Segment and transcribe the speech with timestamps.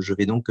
[0.00, 0.50] je, vais donc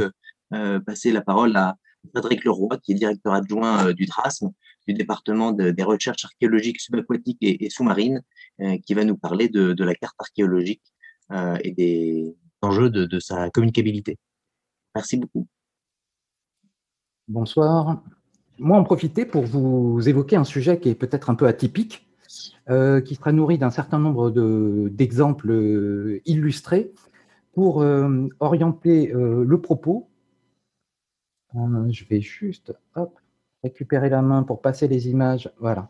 [0.86, 1.76] passer la parole à
[2.14, 4.50] Frédéric Leroy, qui est directeur adjoint du DRASM,
[4.86, 8.22] du département des recherches archéologiques subaquatiques et, sous-marines,
[8.84, 10.82] qui va nous parler de, la carte archéologique
[11.32, 14.18] et des enjeux de sa communicabilité.
[14.94, 15.46] Merci beaucoup.
[17.28, 18.02] Bonsoir.
[18.58, 22.06] Moi, en profiter pour vous évoquer un sujet qui est peut-être un peu atypique,
[22.70, 24.30] euh, qui sera nourri d'un certain nombre
[24.88, 26.92] d'exemples euh, illustrés
[27.56, 30.08] pour euh, orienter le propos.
[31.54, 32.72] je vais juste
[33.64, 35.50] récupérer la main pour passer les images.
[35.58, 35.88] Voilà.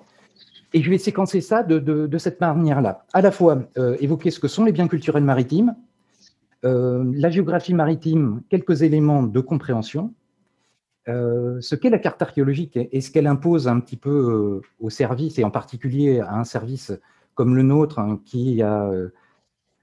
[0.73, 3.05] Et je vais séquencer ça de, cette manière-là.
[3.13, 3.69] À la fois
[4.01, 5.75] évoquer ce que sont les biens culturels maritimes,
[6.63, 10.15] la géographie maritime, quelques éléments de compréhension,
[11.09, 14.91] euh, ce qu'est la carte archéologique et ce qu'elle impose un petit peu euh, au
[14.91, 16.93] service, et en particulier à un service
[17.35, 19.11] comme le nôtre, hein, qui a euh,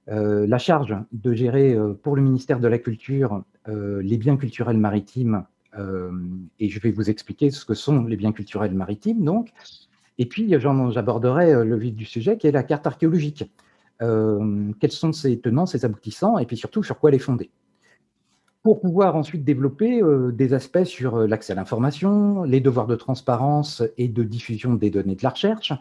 [0.07, 5.45] la charge de gérer pour le ministère de la Culture les biens culturels maritimes,
[6.59, 9.53] et je vais vous expliquer ce que sont les biens culturels maritimes, donc.
[10.17, 13.49] Et puis, j'aborderai le vif du sujet, qui est la carte archéologique.
[13.99, 17.49] quels sont ses tenants, ses aboutissants, et puis surtout sur quoi les fonder?
[18.63, 22.95] Pour pouvoir ensuite développer euh, des aspects sur euh, l'accès à l'information, les devoirs de
[22.95, 25.73] transparence et de diffusion des données de la recherche,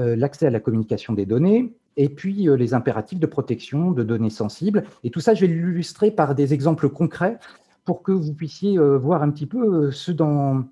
[0.00, 4.30] euh, l'accès à la communication des données, et puis les impératifs de protection de données
[4.30, 4.84] sensibles.
[5.04, 7.38] Et tout ça, je vais l'illustrer par des exemples concrets
[7.84, 10.64] pour que vous puissiez voir un petit peu ce dans,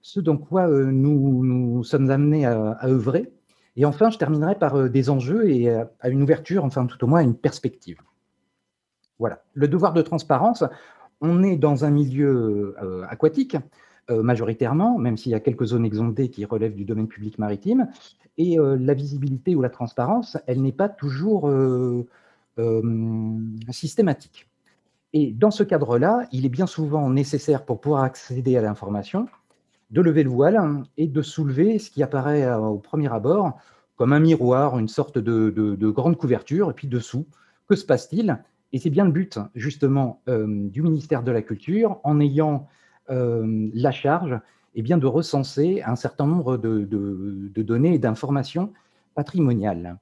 [0.00, 3.32] ce dans quoi nous, nous sommes amenés à, œuvrer.
[3.76, 7.20] Et enfin, je terminerai par des enjeux et à une ouverture, enfin tout au moins
[7.20, 7.98] à une perspective.
[9.18, 9.42] Voilà.
[9.54, 10.64] Le devoir de transparence,
[11.20, 13.60] on est dans un milieu euh, aquatique, euh,
[14.10, 17.88] majoritairement, même s'il y a quelques zones exondées qui relèvent du domaine public maritime,
[18.38, 21.50] et euh, la visibilité ou la transparence, elle n'est pas toujours
[23.70, 24.48] systématique.
[25.12, 29.28] Et dans ce cadre-là, il est bien souvent nécessaire pour pouvoir accéder à l'information
[29.90, 30.60] de lever le voile
[30.96, 33.58] et de soulever ce qui apparaît au premier abord
[33.96, 37.26] comme un miroir, une sorte de, de grande couverture, et puis dessous,
[37.66, 38.38] que se passe-t-il?
[38.72, 42.66] Et c'est bien le but, justement, euh, du ministère de la Culture, en ayant euh,
[43.08, 44.38] la charge
[44.74, 48.72] eh bien, de recenser un certain nombre de, données et d'informations
[49.14, 49.98] patrimoniales.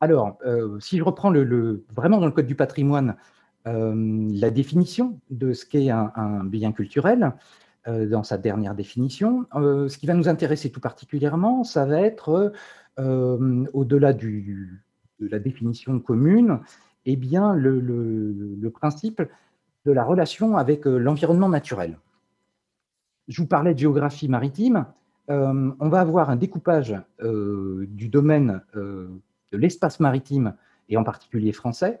[0.00, 1.32] Alors, euh, si je reprends
[1.94, 3.16] vraiment dans le Code du patrimoine
[3.64, 7.32] la définition de ce qu'est un, bien culturel,
[7.84, 12.52] dans sa dernière définition, ce qui va nous intéresser tout particulièrement, ça va être,
[12.96, 14.68] au-delà de
[15.18, 16.60] la définition commune,
[17.06, 19.22] eh bien, le, principe
[19.84, 21.98] de la relation avec euh, l'environnement naturel.
[23.28, 24.86] Je vous parlais de géographie maritime.
[25.30, 29.20] Euh, on va avoir un découpage euh, du domaine de
[29.52, 30.54] l'espace maritime,
[30.88, 32.00] et en particulier français,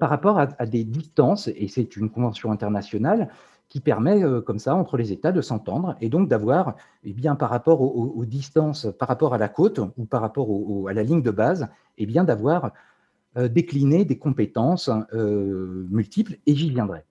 [0.00, 3.28] par rapport à, des distances, et c'est une convention internationale
[3.68, 7.50] qui permet, comme ça, entre les États de s'entendre, et donc d'avoir, eh bien, par
[7.50, 10.48] rapport aux, distances, par rapport à la côte, ou par rapport
[10.88, 12.72] à la ligne de base, eh bien, d'avoir
[13.36, 17.04] euh, décliner des compétences euh, multiples, et j'y viendrai.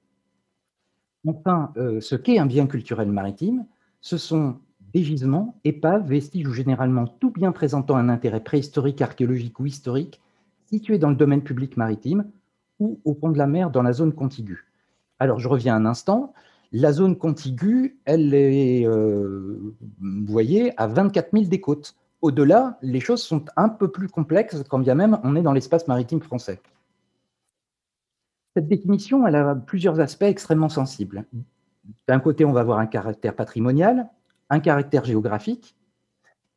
[1.26, 3.66] Enfin, euh, ce qu'est un bien culturel maritime,
[4.02, 4.58] ce sont
[4.94, 10.22] des gisements, épaves, vestiges ou généralement tout bien présentant un intérêt préhistorique, archéologique ou historique,
[10.66, 12.26] situés dans le domaine public maritime
[12.80, 14.66] ou au fond de la mer dans la zone contiguë.
[15.20, 16.34] Alors, je reviens un instant.
[16.72, 21.96] La zone contiguë, elle est, vous voyez, à 24 000 des côtes.
[22.22, 25.88] Au-delà, les choses sont un peu plus complexes quand bien même on est dans l'espace
[25.88, 26.62] maritime français.
[28.56, 31.26] Cette définition, a plusieurs aspects extrêmement sensibles.
[32.08, 34.10] D'un côté, on va avoir un caractère patrimonial,
[34.50, 35.76] un caractère géographique,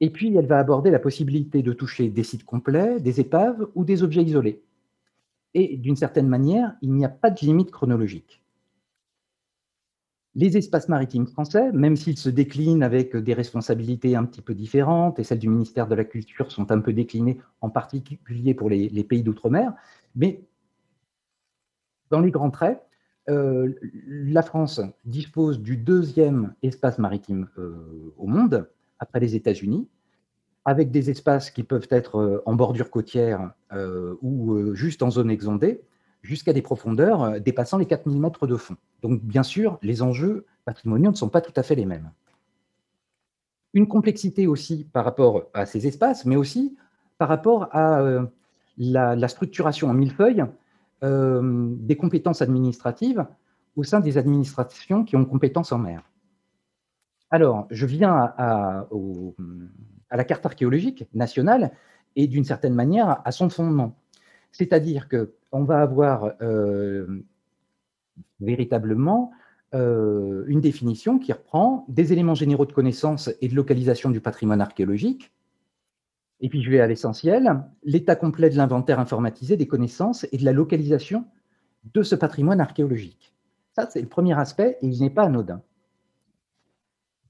[0.00, 3.84] et puis elle va aborder la possibilité de toucher des sites complets, des épaves ou
[3.84, 4.62] des objets isolés.
[5.54, 8.42] Et d'une certaine manière, il n'y a pas de limite chronologique.
[10.34, 15.18] Les espaces maritimes français, même s'ils se déclinent avec des responsabilités un petit peu différentes,
[15.18, 19.04] et celles du ministère de la Culture sont un peu déclinées, en particulier pour les,
[19.04, 19.72] pays d'outre-mer,
[20.14, 20.42] mais
[22.10, 22.86] dans les grands traits,
[23.28, 23.74] euh,
[24.06, 28.68] la France dispose du deuxième espace maritime euh, au monde,
[28.98, 29.88] après les États-Unis,
[30.64, 33.52] avec des espaces qui peuvent être euh, en bordure côtière
[34.22, 35.82] ou juste en zone exondée,
[36.22, 38.76] jusqu'à des profondeurs dépassant les 4000 mètres de fond.
[39.02, 42.10] Donc, bien sûr, les enjeux patrimoniaux ne sont pas tout à fait les mêmes.
[43.74, 46.76] Une complexité aussi par rapport à ces espaces, mais aussi
[47.18, 48.24] par rapport à
[48.78, 50.44] la, structuration en millefeuille
[51.02, 53.26] euh, des compétences administratives
[53.76, 56.02] au sein des administrations qui ont compétences en mer.
[57.30, 58.86] Alors, je viens à,
[60.10, 61.72] la carte archéologique nationale
[62.14, 63.94] et d'une certaine manière à son fondement.
[64.52, 67.24] C'est-à-dire qu'on va avoir euh,
[68.40, 69.32] véritablement
[69.72, 75.30] une définition qui reprend des éléments généraux de connaissance et de localisation du patrimoine archéologique.
[76.40, 80.44] Et puis je vais à l'essentiel, l'état complet de l'inventaire informatisé des connaissances et de
[80.44, 81.24] la localisation
[81.94, 83.34] de ce patrimoine archéologique.
[83.74, 85.62] Ça, c'est le premier aspect et il n'est pas anodin.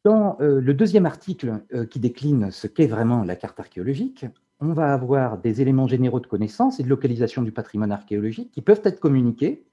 [0.04, 4.24] Dans le deuxième article qui décline ce qu'est vraiment la carte archéologique,
[4.60, 8.62] on va avoir des éléments généraux de connaissance et de localisation du patrimoine archéologique qui
[8.62, 9.66] peuvent être communiqués,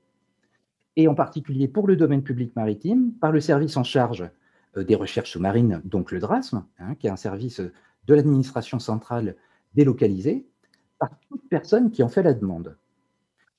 [0.96, 4.30] et en particulier pour le domaine public maritime, par le service en charge
[4.78, 7.62] euh, des recherches sous-marines, donc le DRASM, hein, qui est un service
[8.08, 9.36] de l'administration centrale
[9.76, 10.46] délocalisé,
[11.00, 12.78] par toute personne qui en fait la demande.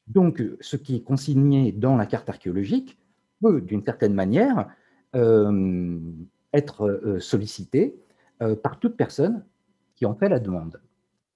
[0.07, 2.99] Donc, ce qui est consigné dans la carte archéologique
[3.41, 4.69] peut, d'une certaine manière,
[5.15, 5.99] euh,
[6.53, 7.97] être euh, sollicité
[8.63, 9.43] par toute personne
[9.95, 10.81] qui en fait la demande.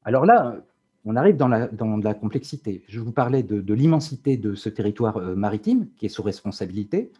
[0.04, 0.56] Alors là,
[1.04, 2.82] on arrive dans la, complexité.
[2.88, 7.10] Je vous parlais de, l'immensité de ce territoire euh, maritime qui est sous responsabilité,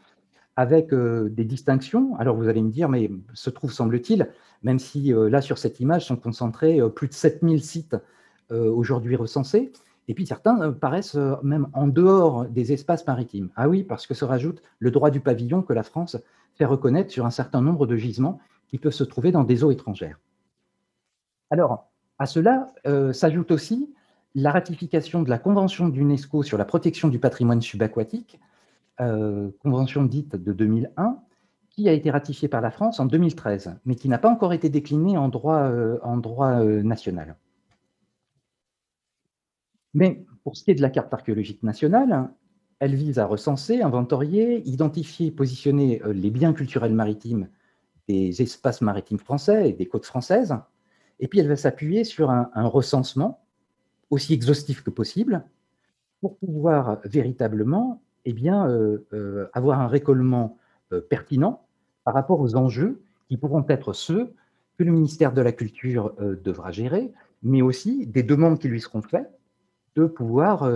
[0.58, 2.16] avec euh, des distinctions.
[2.16, 4.28] Alors vous allez me dire, mais se trouve, semble-t-il,
[4.62, 7.96] même si euh, là, sur cette image, sont concentrés plus de 7000 sites
[8.50, 9.70] aujourd'hui recensés,
[10.08, 13.50] et puis certains paraissent même en dehors des espaces maritimes.
[13.56, 16.16] Ah oui, parce que se rajoute le droit du pavillon que la France
[16.54, 19.70] fait reconnaître sur un certain nombre de gisements qui peuvent se trouver dans des eaux
[19.70, 20.18] étrangères.
[21.50, 21.88] Alors,
[22.18, 23.94] à cela euh, s'ajoute aussi
[24.34, 28.40] la ratification de la Convention d'UNESCO sur la protection du patrimoine subaquatique,
[29.00, 31.18] euh, convention dite de 2001,
[31.70, 34.68] qui a été ratifiée par la France en 2013, mais qui n'a pas encore été
[34.68, 37.36] déclinée en droit, euh, en droit national.
[39.94, 42.30] Mais pour ce qui est de la carte archéologique nationale,
[42.80, 47.48] elle vise à recenser, inventorier, identifier, positionner les biens culturels maritimes
[48.08, 50.56] des espaces maritimes français et des côtes françaises,
[51.20, 53.44] et puis elle va s'appuyer sur un, recensement
[54.10, 55.44] aussi exhaustif que possible
[56.20, 60.58] pour pouvoir véritablement eh bien, euh, euh, avoir un récollement
[60.92, 61.64] euh, pertinent
[62.04, 64.34] par rapport aux enjeux qui pourront être ceux
[64.76, 67.10] que le ministère de la Culture devra gérer,
[67.42, 69.30] mais aussi des demandes qui lui seront faites
[69.96, 70.70] de pouvoir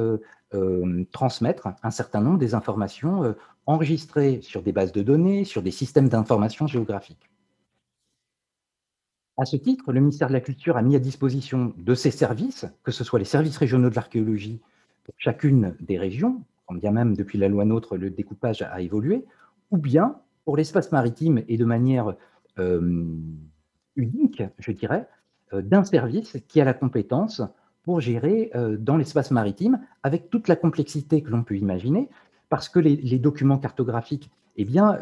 [1.13, 3.35] transmettre un certain nombre des informations
[3.67, 7.31] enregistrées sur des bases de données, sur des systèmes d'information géographiques.
[9.39, 12.67] À ce titre, le ministère de la Culture a mis à disposition de ses services,
[12.83, 14.61] que ce soit les services régionaux de l'archéologie
[15.05, 16.43] pour chacune des régions,
[16.73, 19.27] quand bien même depuis la loi NOTRe le découpage a évolué,
[19.71, 22.15] ou bien pour l'espace maritime et de manière
[22.59, 23.05] euh,
[23.97, 25.07] unique, je dirais,
[25.53, 27.43] euh, d'un service qui a la compétence
[27.83, 32.09] pour gérer euh, dans l'espace maritime avec toute la complexité que l'on peut imaginer,
[32.49, 34.99] parce que les, documents cartographiques eh bien,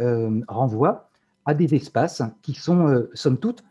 [0.47, 1.11] renvoient
[1.45, 3.65] à des espaces qui sont, somme toute,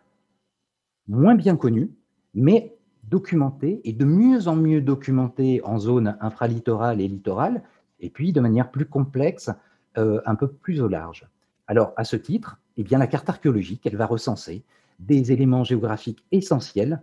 [1.07, 1.89] moins bien connus,
[2.33, 7.63] mais documentés et de mieux en mieux documentés en zone infralittorale et littorale,
[7.99, 9.49] et puis de manière plus complexe,
[9.97, 11.27] euh, un peu plus au large.
[11.67, 14.63] Alors, à ce titre, eh bien, la carte archéologique, elle va recenser
[14.99, 17.01] des éléments géographiques essentiels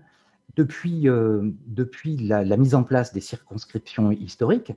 [0.57, 1.51] depuis, euh,
[2.21, 4.73] la, mise en place des circonscriptions historiques,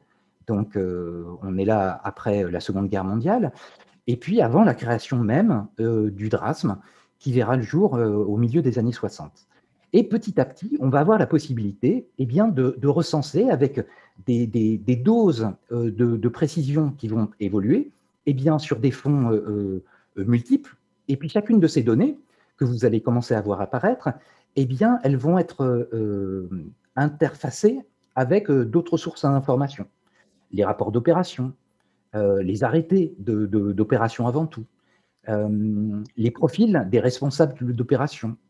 [0.48, 3.54] donc euh, on est là après la Seconde Guerre mondiale,
[4.08, 6.78] et puis avant la création même du DRASM,
[7.20, 9.48] qui verra le jour au milieu des années 60.
[9.94, 13.86] Et petit à petit, on va avoir la possibilité eh bien, de, recenser avec
[14.26, 17.92] des, doses euh, de, précision qui vont évoluer
[18.26, 19.84] eh bien, sur des fonds euh,
[20.16, 20.76] multiples.
[21.08, 22.18] Et puis chacune de ces données
[22.58, 24.10] que vous allez commencer à voir apparaître,
[24.56, 25.88] eh bien, elles vont être
[26.96, 27.80] interfacées
[28.16, 29.86] avec d'autres sources d'information.
[30.52, 31.54] Les rapports d'opération,
[32.14, 34.66] les arrêtés d'opération avant tout,
[35.28, 38.49] euh, les profils des responsables d'opération, euh,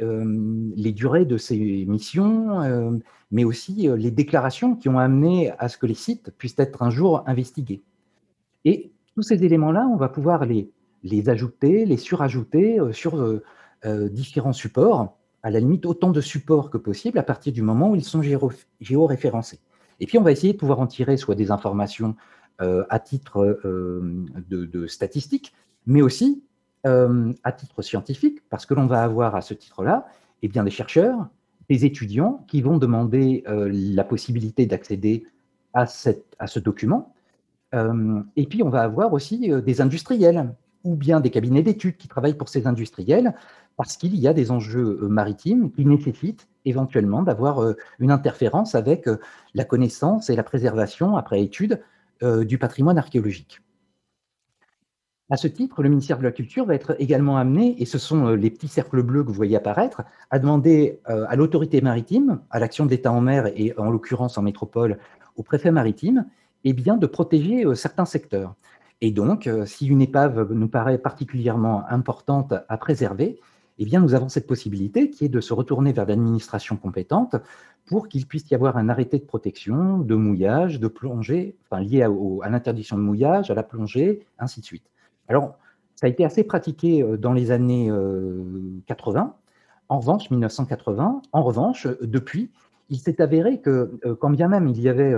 [0.00, 2.90] les durées de ces missions, euh,
[3.30, 6.90] mais aussi les déclarations qui ont amené à ce que les sites puissent être un
[6.90, 7.82] jour investigués.
[8.64, 10.70] Et tous ces éléments-là, on va pouvoir les,
[11.28, 13.40] ajouter, les surajouter sur
[14.10, 17.96] différents supports, à la limite autant de supports que possible à partir du moment où
[17.96, 18.22] ils sont
[18.80, 19.60] géoréférencés.
[20.00, 22.16] Et puis on va essayer de pouvoir en tirer soit des informations
[22.58, 23.60] à titre
[24.48, 25.54] de statistiques,
[25.86, 26.42] mais aussi
[26.86, 30.08] euh, à titre scientifique, parce que l'on va avoir à ce titre-là
[30.40, 31.28] eh des chercheurs,
[31.68, 35.26] des étudiants qui vont demander euh, la possibilité d'accéder
[35.74, 35.84] à,
[36.38, 37.12] à, ce document.
[37.74, 42.08] Euh, et puis, on va avoir aussi des industriels ou bien des cabinets d'études qui
[42.08, 43.34] travaillent pour ces industriels,
[43.76, 49.06] parce qu'il y a des enjeux maritimes qui nécessitent éventuellement d'avoir une interférence avec
[49.52, 51.82] la connaissance et la préservation, après étude,
[52.22, 53.60] du patrimoine archéologique.
[55.30, 58.26] À ce titre, le ministère de la Culture va être également amené, et ce sont
[58.26, 62.40] euh, les petits cercles bleus que vous voyez apparaître, à demander euh, à l'autorité maritime,
[62.50, 64.98] à l'action d'État en mer et en l'occurrence en métropole,
[65.36, 66.26] au préfet maritime,
[66.64, 68.54] eh bien, de protéger certains secteurs.
[69.00, 73.38] Et donc, si une épave nous paraît particulièrement importante à préserver,
[73.78, 77.36] eh bien, nous avons cette possibilité qui est de se retourner vers l'administration compétente
[77.86, 82.02] pour qu'il puisse y avoir un arrêté de protection, de mouillage, de plongée, enfin lié
[82.02, 84.84] à, l'interdiction de mouillage, à la plongée, ainsi de suite.
[85.30, 85.56] Alors,
[85.94, 87.90] ça a été assez pratiqué euh, dans les années
[88.86, 89.20] 80.
[89.20, 89.24] Euh,
[89.88, 92.50] en revanche, 1980, en revanche, depuis,
[92.90, 95.14] il s'est avéré que, euh, quand bien même il y avait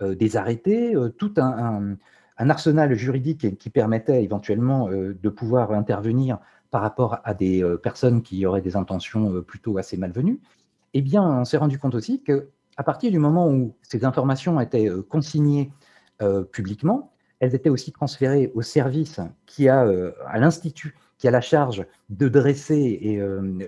[0.00, 1.96] des arrêtés, tout un,
[2.38, 6.38] arsenal juridique qui permettait éventuellement de pouvoir intervenir
[6.70, 10.40] par rapport à des euh, personnes qui auraient des intentions euh, plutôt assez malvenues,
[10.94, 14.88] eh bien, on s'est rendu compte aussi qu'à partir du moment où ces informations étaient
[14.88, 15.72] euh, consignées
[16.50, 19.86] publiquement, elles étaient aussi transférées au service qui a,
[20.26, 23.20] à l'Institut, qui a la charge de dresser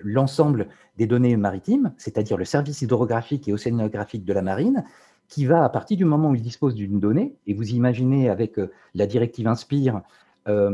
[0.02, 4.84] l'ensemble des données maritimes, c'est-à-dire le service hydrographique et océanographique de la marine,
[5.28, 8.58] qui va, à partir du moment où il dispose d'une donnée, et vous imaginez avec
[8.94, 10.02] la directive Inspire
[10.48, 10.70] euh,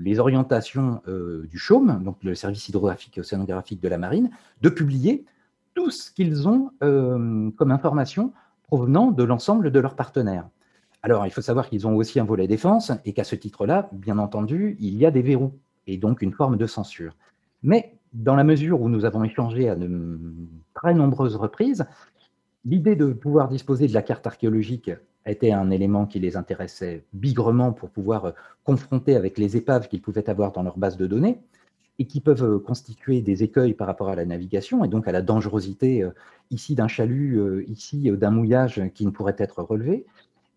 [0.00, 4.30] les orientations euh, du CHOM, donc le service hydrographique et océanographique de la marine,
[4.62, 5.24] de publier
[5.74, 8.32] tout ce qu'ils ont euh, comme information
[8.64, 10.48] provenant de l'ensemble de leurs partenaires.
[11.08, 14.18] Alors, il faut savoir qu'ils ont aussi un volet défense et qu'à ce titre-là, bien
[14.18, 15.54] entendu, il y a des verrous
[15.86, 17.16] et donc une forme de censure.
[17.62, 20.20] Mais dans la mesure où nous avons échangé à de
[20.74, 21.86] très nombreuses reprises,
[22.66, 24.90] l'idée de pouvoir disposer de la carte archéologique
[25.24, 30.02] était un élément qui les intéressait bigrement pour pouvoir euh, confronter avec les épaves qu'ils
[30.02, 31.38] pouvaient avoir dans leur base de données
[31.98, 35.12] et qui peuvent euh, constituer des écueils par rapport à la navigation et donc à
[35.12, 36.10] la dangerosité euh,
[36.50, 40.04] ici d'un chalut, ici d'un mouillage qui ne pourrait être relevé.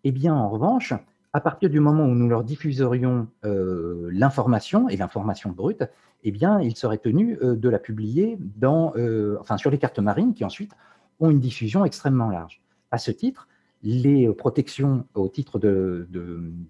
[0.04, 0.94] Eh bien, en revanche,
[1.32, 5.84] à partir du moment où nous leur diffuserions l'information et l'information brute,
[6.24, 8.92] eh bien, ils seraient tenus de la publier dans,
[9.40, 10.72] enfin, sur les cartes marines qui ensuite
[11.20, 12.60] ont une diffusion extrêmement large.
[12.90, 13.48] À ce titre,
[13.82, 16.06] les protections au titre de,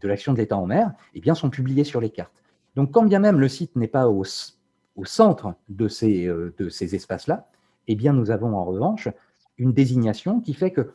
[0.03, 2.33] l'action de l'État en mer eh bien, sont publiées sur les cartes.
[2.75, 4.25] Donc, quand bien même le site n'est pas au,
[5.05, 7.49] centre de ces, euh, ces espaces-là,
[7.89, 9.09] eh bien, nous avons en revanche
[9.59, 10.95] une désignation qui fait que,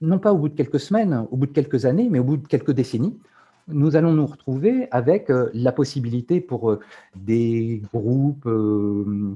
[0.00, 2.36] non pas au bout de quelques semaines, au bout de quelques années, mais au bout
[2.36, 3.18] de quelques décennies,
[3.68, 6.80] nous allons nous retrouver avec euh, la possibilité pour euh,
[7.16, 8.48] des groupes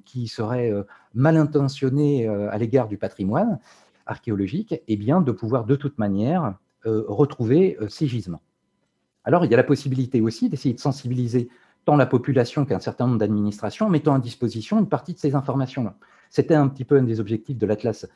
[0.05, 0.73] qui seraient
[1.15, 3.59] mal intentionnés à l'égard du patrimoine,
[4.07, 6.55] archéologique, eh bien, de pouvoir de toute manière
[6.87, 8.41] euh, retrouver euh, ces gisements.
[9.25, 11.51] Alors, il y a la possibilité aussi d'essayer de sensibiliser
[11.85, 15.35] tant la population qu'un certain nombre d'administrations en mettant à disposition une partie de ces
[15.35, 15.95] informations-là.
[16.31, 18.07] C'était un petit peu un des objectifs de l'Atlas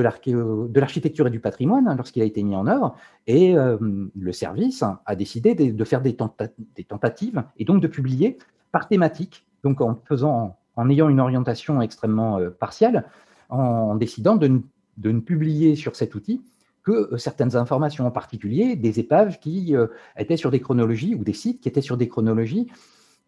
[0.00, 2.96] de l'architecture et du patrimoine hein, lorsqu'il a été mis en œuvre,
[3.26, 3.78] et euh,
[4.14, 8.38] le service a décidé de, faire des, tentatives et donc de publier
[8.72, 13.04] par thématique, donc en, faisant, en ayant une orientation extrêmement partielle,
[13.48, 14.58] en décidant de ne
[14.96, 16.42] de ne publier sur cet outil
[16.82, 19.86] que euh, certaines informations, en particulier des épaves qui euh,
[20.16, 22.68] étaient sur des chronologies ou des sites qui étaient sur des chronologies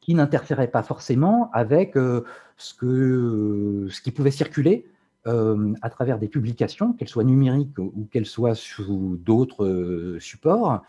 [0.01, 2.25] qui n'interféraient pas forcément avec euh,
[2.57, 4.87] ce, que, ce qui pouvait circuler
[5.27, 10.83] à travers des publications, qu'elles soient numériques ou qu'elles soient sous d'autres supports,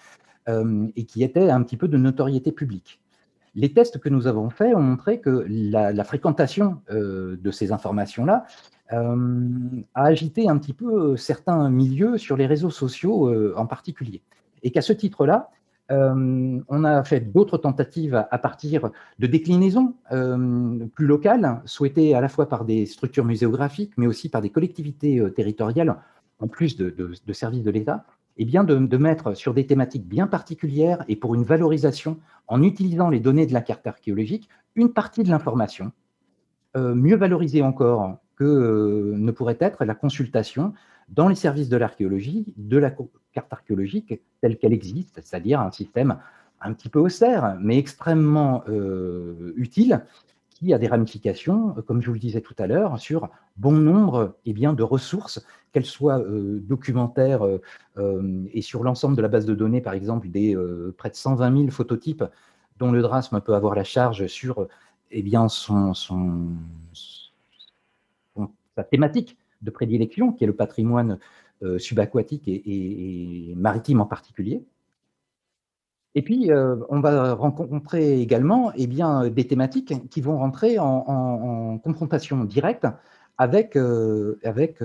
[0.48, 3.00] et qui étaient un petit peu de notoriété publique.
[3.56, 8.46] Les tests que nous avons faits ont montré que la, fréquentation de ces informations-là
[8.94, 13.66] euh, a agité un petit peu euh, certains milieux sur les réseaux sociaux euh, en
[13.66, 14.22] particulier.
[14.64, 15.50] Et qu'à ce titre-là,
[15.90, 22.50] on a fait d'autres tentatives à, partir de déclinaisons plus locales, souhaitées à la fois
[22.50, 25.96] par des structures muséographiques, mais aussi par des collectivités territoriales,
[26.40, 28.06] en plus de, services de l'État,
[28.38, 32.18] et bien de, de, mettre sur des thématiques bien particulières et pour une valorisation,
[32.48, 35.92] en utilisant les données de la carte archéologique, une partie de l'information,
[36.76, 40.74] mieux valorisée encore que euh, ne pourrait être la consultation
[41.10, 42.94] dans les services de l'archéologie de la
[43.34, 46.18] carte archéologique telle qu'elle existe, c'est-à-dire un système
[46.62, 50.04] un petit peu austère, mais extrêmement euh, utile,
[50.50, 54.38] qui a des ramifications, comme je vous le disais tout à l'heure, sur bon nombre
[54.46, 57.44] eh bien, de ressources, qu'elles soient euh, documentaires
[58.52, 60.58] et sur l'ensemble de la base de données, par exemple, des
[60.98, 62.24] près de 120 000 phototypes
[62.80, 64.68] dont le DRASM peut avoir la charge sur
[65.12, 66.48] eh bien, son, son,
[68.78, 71.18] sa thématique de prédilection, qui est le patrimoine
[71.64, 74.64] euh, subaquatique et, maritime en particulier.
[76.14, 81.80] Et puis, euh, on va rencontrer également eh bien, des thématiques qui vont rentrer en,
[81.84, 82.88] confrontation directe
[83.38, 84.80] avec, euh, avec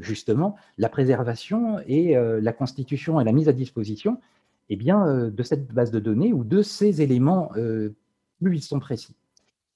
[0.00, 4.20] justement la préservation et la constitution et la mise à disposition
[4.68, 7.50] eh bien, de cette base de données ou de ces éléments
[8.40, 9.14] plus ils sont précis.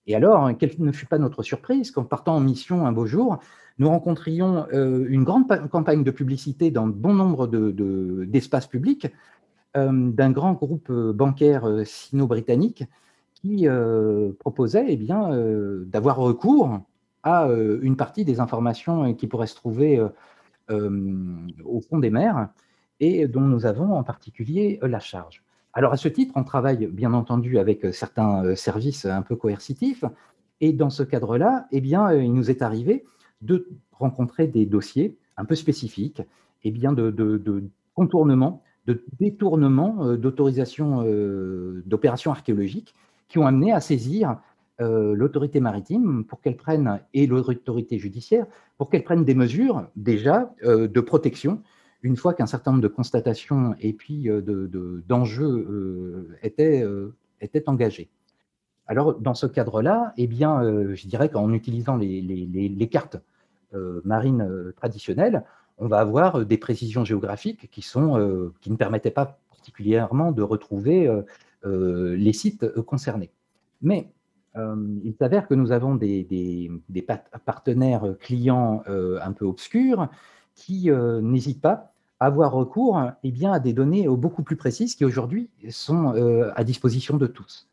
[0.07, 3.39] Et alors, quelle ne fut pas notre surprise qu'en partant en mission un beau jour,
[3.79, 9.09] nous rencontrions une grande campagne de publicité dans bon nombre d'espaces publics
[9.75, 12.85] d'un grand groupe bancaire sino-britannique
[13.35, 13.67] qui
[14.39, 14.97] proposait eh
[15.87, 16.81] d'avoir recours
[17.23, 20.05] à une partie des informations qui pourraient se trouver
[20.71, 22.49] au fond des mers
[23.01, 25.43] et dont nous avons en particulier la charge.
[25.73, 30.05] Alors à ce titre, on travaille bien entendu avec certains services un peu coercitifs.
[30.61, 33.05] Et dans ce cadre-là, eh bien, il nous est arrivé
[33.41, 36.23] de rencontrer des dossiers un peu spécifiques
[36.65, 37.65] eh bien de, de
[37.95, 41.03] contournement, de détournement d'autorisation
[41.87, 42.95] d'opérations archéologiques
[43.29, 44.37] qui ont amené à saisir
[44.83, 48.47] euh, l'autorité maritime pour qu'elle prenne, et l'autorité judiciaire,
[48.79, 51.63] pour qu'elle prenne des mesures déjà euh, de protection
[52.03, 54.41] une fois qu'un certain nombre de constatations et puis euh,
[55.09, 56.85] d'enjeux étaient,
[57.41, 58.11] étaient engagés.
[58.87, 60.63] Alors, dans ce cadre-là, eh bien,
[60.95, 63.17] je dirais qu'en utilisant les, les, cartes
[64.05, 65.45] marines traditionnelles,
[65.79, 71.09] on va avoir des précisions géographiques qui, sont, qui ne permettaient pas particulièrement de retrouver
[71.65, 73.31] les sites concernés.
[73.81, 74.13] Mais
[74.57, 76.71] euh, il s'avère que nous avons des,
[77.45, 80.09] partenaires clients euh, un peu obscurs
[80.55, 81.92] qui euh, n'hésitent pas
[82.27, 86.15] avoir recours eh bien, à des données beaucoup plus précises qui aujourd'hui sont
[86.55, 87.69] à disposition de tous.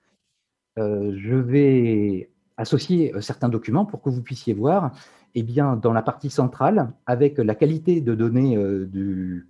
[0.77, 4.91] je vais associer certains documents pour que vous puissiez voir
[5.35, 9.47] eh bien, dans la partie centrale, avec la qualité de données du,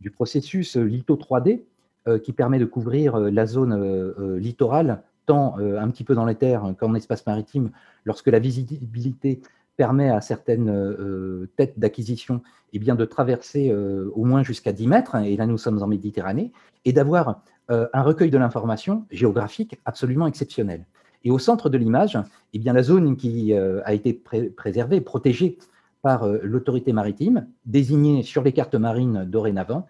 [0.00, 1.62] du, processus LITO 3D,
[2.22, 6.74] qui permet de couvrir la zone littorale tant euh, un petit peu dans les terres
[6.78, 7.70] qu'en espace maritime,
[8.04, 9.42] lorsque la visibilité
[9.76, 12.42] permet à certaines euh, têtes d'acquisition
[12.72, 15.86] eh bien, de traverser euh, au moins jusqu'à 10 mètres, et là nous sommes en
[15.86, 16.52] Méditerranée,
[16.84, 20.86] et d'avoir un recueil de l'information géographique absolument exceptionnel.
[21.24, 22.16] Et au centre de l'image,
[22.52, 25.58] eh bien, la zone qui a été préservée, protégée
[26.00, 29.88] par l'autorité maritime, désignée sur les cartes marines dorénavant,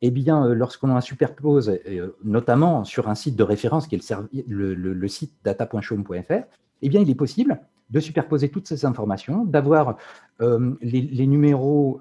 [0.00, 4.14] eh bien, euh, lorsqu'on la superpose, euh, notamment sur un site de référence qui est
[4.48, 6.44] le, site data.chaume.fr,
[6.82, 7.60] eh bien, il est possible
[7.90, 9.96] de superposer toutes ces informations, d'avoir
[10.40, 12.00] euh, les, numéros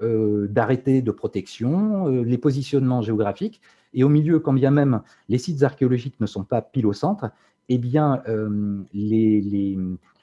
[0.49, 3.61] d'arrêtés de protection, les positionnements géographiques,
[3.93, 7.31] et au milieu, quand bien même les sites archéologiques ne sont pas pile au centre,
[7.69, 8.21] eh bien,
[8.93, 9.77] les,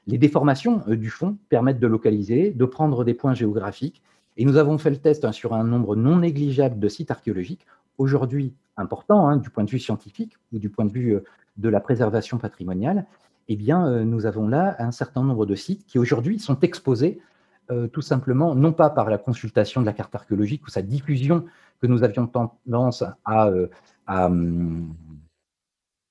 [0.06, 4.02] déformations du fond permettent de localiser, de prendre des points géographiques
[4.36, 7.66] et nous avons fait le test hein, sur un nombre non négligeable de sites archéologiques,
[7.98, 11.24] aujourd'hui importants hein, du point de vue scientifique ou du point de vue euh,
[11.56, 13.06] de la préservation patrimoniale.
[13.48, 17.20] Eh bien, euh, nous avons là un certain nombre de sites qui aujourd'hui sont exposés
[17.70, 21.44] euh, tout simplement, non pas par la consultation de la carte archéologique ou sa diffusion
[21.80, 23.50] que nous avions tendance à,
[24.06, 24.30] à,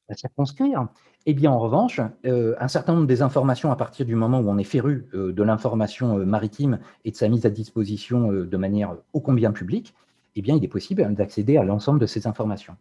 [0.10, 0.88] à circonscrire,
[1.26, 4.50] eh bien, en revanche, euh, un certain nombre des informations, à partir du moment où
[4.50, 8.58] on est féru euh, de l'information euh, maritime et de sa mise à disposition de
[8.58, 9.94] manière ô combien publique,
[10.36, 12.76] eh bien, il est possible d'accéder à l'ensemble de ces informations.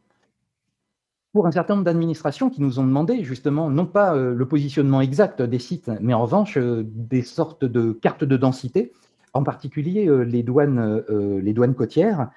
[1.32, 5.40] Pour un certain nombre d'administrations qui nous ont demandé justement, non pas le positionnement exact
[5.40, 8.92] des sites, mais en revanche, des sortes de cartes de densité,
[9.32, 12.30] en particulier les douanes, les douanes côtières,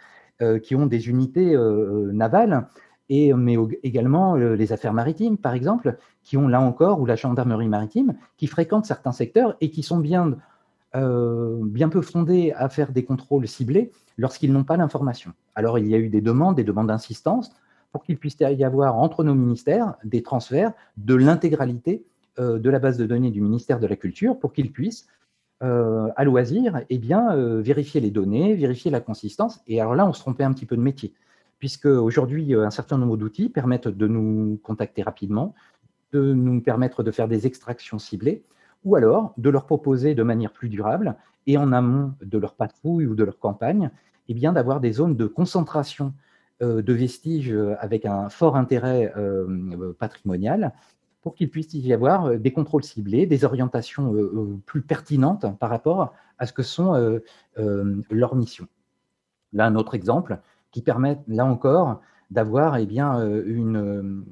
[0.63, 1.57] qui ont des unités
[2.13, 2.69] navales
[3.09, 7.15] et, mais également euh, les affaires maritimes, par exemple, qui ont là encore, ou la
[7.15, 10.35] gendarmerie maritime, qui fréquentent certains secteurs et qui sont bien,
[10.95, 15.33] euh, bien peu fondés à faire des contrôles ciblés lorsqu'ils n'ont pas l'information.
[15.53, 17.51] Alors, il y a eu des demandes, des demandes d'insistance
[17.95, 22.03] pour qu'il puisse y avoir entre nos ministères des transferts de l'intégralité
[22.39, 25.07] euh, de la base de données du ministère de la Culture pour qu'ils puissent,
[25.61, 29.61] à loisir, eh bien, vérifier les données, vérifier la consistance.
[29.65, 31.13] Et alors là, on se trompait un petit peu de métier
[31.59, 35.53] puisque aujourd'hui, euh, un certain nombre d'outils permettent de nous contacter rapidement,
[36.11, 38.43] de nous permettre de faire des extractions ciblées,
[38.83, 41.15] ou alors de leur proposer de manière plus durable,
[41.47, 43.89] et en amont de leur patrouille ou de leur campagne,
[44.27, 46.11] eh bien d'avoir des zones de concentration euh,
[46.61, 49.13] de vestiges euh, avec un fort intérêt
[49.99, 50.73] patrimonial,
[51.21, 54.13] pour qu'il puisse y avoir des contrôles ciblés, des orientations
[54.65, 57.19] plus pertinentes par rapport à ce que sont
[57.57, 58.67] leurs missions.
[59.53, 60.37] Là, un autre exemple,
[60.71, 64.23] qui permettent, là encore, d'avoir eh euh,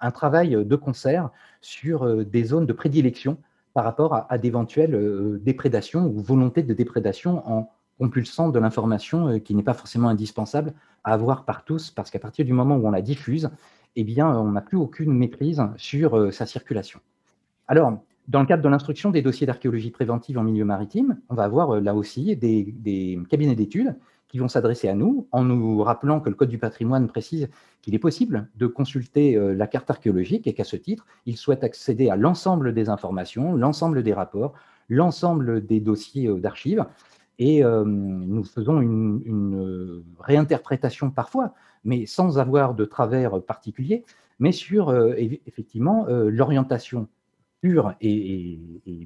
[0.00, 3.38] un travail de concert sur euh, des zones de prédilection
[3.74, 9.54] par rapport à, d'éventuelles euh, déprédations ou volontés de déprédation en compulsant de l'information qui
[9.54, 10.72] n'est pas forcément indispensable
[11.04, 13.50] à avoir par tous, parce qu'à partir du moment où on la diffuse,
[13.94, 17.00] eh bien, on n'a plus aucune maîtrise sur sa circulation.
[17.68, 17.92] Alors,
[18.26, 21.80] dans le cadre de l'instruction des dossiers d'archéologie préventive en milieu maritime, on va avoir
[21.80, 23.94] là aussi des, des cabinets d'études
[24.30, 27.48] qui vont s'adresser à nous en nous rappelant que le Code du patrimoine précise
[27.82, 31.64] qu'il est possible de consulter euh, la carte archéologique et qu'à ce titre, ils souhaitent
[31.64, 34.54] accéder à l'ensemble des informations, l'ensemble des rapports,
[34.88, 36.84] l'ensemble des dossiers euh, d'archives.
[37.40, 44.04] Et euh, nous faisons une, réinterprétation parfois, mais sans avoir de travers particulier,
[44.38, 47.08] mais sur effectivement l'orientation
[47.62, 48.58] pure et,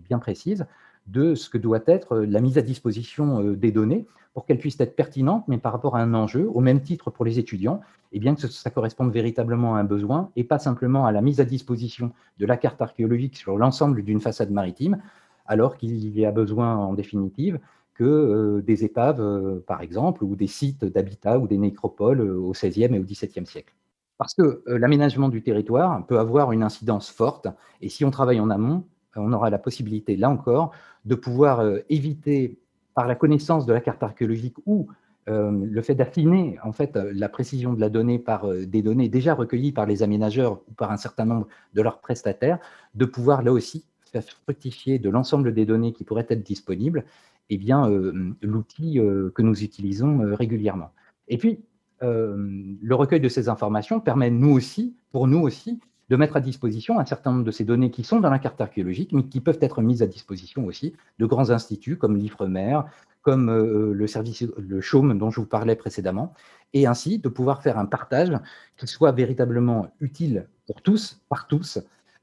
[0.09, 0.67] bien précise
[1.07, 4.97] de ce que doit être la mise à disposition des données pour qu'elles puissent être
[4.97, 7.81] pertinentes, mais par rapport à un enjeu, au même titre pour les étudiants,
[8.13, 11.41] et bien que ça corresponde véritablement à un besoin et pas simplement à la mise
[11.41, 14.99] à disposition de la carte archéologique sur l'ensemble d'une façade maritime,
[15.47, 17.61] alors qu'il y a besoin en définitive
[17.95, 22.37] que euh, des épaves, euh, par exemple, ou des sites d'habitat ou des nécropoles euh,
[22.37, 23.73] au XVIe et au XVIIe siècle.
[24.19, 27.49] Parce que l'aménagement du territoire peut avoir une incidence forte,
[27.81, 28.85] et si on travaille en amont,
[29.17, 30.71] on aura la possibilité, là encore,
[31.05, 32.59] de pouvoir éviter
[32.95, 34.87] par la connaissance de la carte archéologique ou
[35.27, 39.73] le fait d'affiner en fait la précision de la donnée par des données déjà recueillies
[39.73, 42.61] par les aménageurs ou par un certain nombre de leurs prestataires,
[42.95, 43.85] de pouvoir là aussi
[44.23, 47.05] faire fructifier de l'ensemble des données qui pourraient être disponibles,
[47.51, 49.01] eh bien euh, l'outil
[49.35, 50.91] que nous utilisons régulièrement.
[51.29, 51.61] Et puis
[52.03, 55.81] le recueil de ces informations permet nous aussi, pour nous aussi,
[56.11, 58.61] de mettre à disposition un certain nombre de ces données qui sont dans la carte
[58.61, 62.81] archéologique, mais qui peuvent être mises à disposition aussi de grands instituts comme l'IFREMER,
[63.23, 66.35] comme euh, le service, le CHAUME dont je vous parlais précédemment,
[66.75, 68.33] et ainsi de pouvoir faire un partage
[68.77, 71.79] qui soit véritablement utile pour tous, par tous,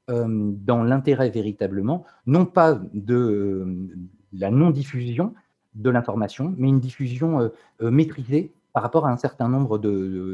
[0.10, 3.90] euh, dans l'intérêt véritablement, non pas de euh,
[4.34, 5.34] la non-diffusion
[5.76, 9.78] de l'information, mais une diffusion maîtrisée par rapport à un certain nombre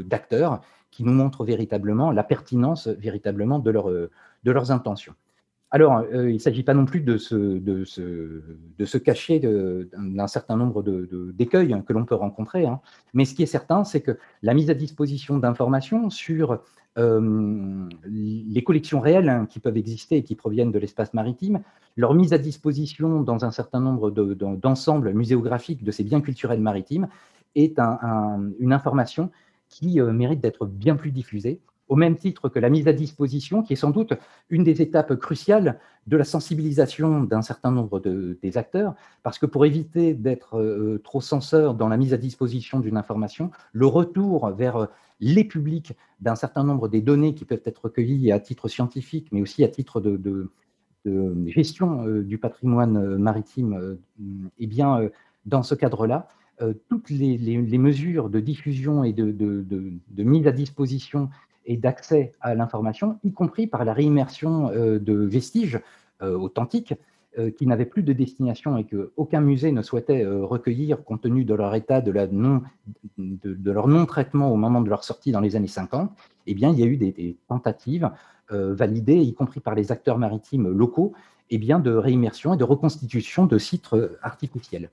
[0.02, 4.10] d'acteurs qui nous montrent véritablement la pertinence véritablement de, leur, de
[4.50, 5.14] leurs intentions.
[5.70, 7.84] Alors, euh, il ne s'agit pas non plus de se, de
[8.78, 12.80] de cacher d'un certain nombre d'écueils que l'on peut rencontrer, hein.
[13.12, 16.62] mais ce qui est certain, c'est que la mise à disposition d'informations sur
[16.96, 21.60] euh, les collections réelles hein, qui peuvent exister et qui proviennent de l'espace maritime,
[21.96, 27.08] leur mise à disposition dans un certain nombre d'ensembles muséographiques de ces biens culturels maritimes
[27.54, 29.30] est une information
[29.68, 33.62] qui euh, mérite d'être bien plus diffusée, au même titre que la mise à disposition,
[33.62, 34.12] qui est sans doute
[34.50, 39.46] une des étapes cruciales de la sensibilisation d'un certain nombre de, des acteurs, parce que
[39.46, 44.50] pour éviter d'être euh, trop censeur dans la mise à disposition d'une information, le retour
[44.50, 44.88] vers
[45.20, 49.42] les publics d'un certain nombre des données qui peuvent être recueillies à titre scientifique, mais
[49.42, 50.50] aussi à titre de, de,
[51.46, 53.96] gestion euh, du patrimoine maritime,
[54.58, 55.08] eh bien,
[55.46, 56.28] dans ce cadre-là,
[56.60, 61.30] euh, toutes les, mesures de diffusion et de, mise à disposition
[61.68, 65.80] et d'accès à l'information, y compris par la réimmersion euh, de vestiges
[66.22, 66.94] euh, authentiques
[67.56, 71.72] qui n'avaient plus de destination et qu'aucun musée ne souhaitait recueillir compte tenu de leur
[71.76, 76.10] état, de, leur non-traitement au moment de leur sortie dans les années 50,
[76.48, 78.10] eh bien, il y a eu des, tentatives
[78.50, 81.12] validées, y compris par les acteurs maritimes locaux,
[81.50, 83.88] eh bien, de réimmersion et de reconstitution de sites
[84.22, 84.90] artificiels.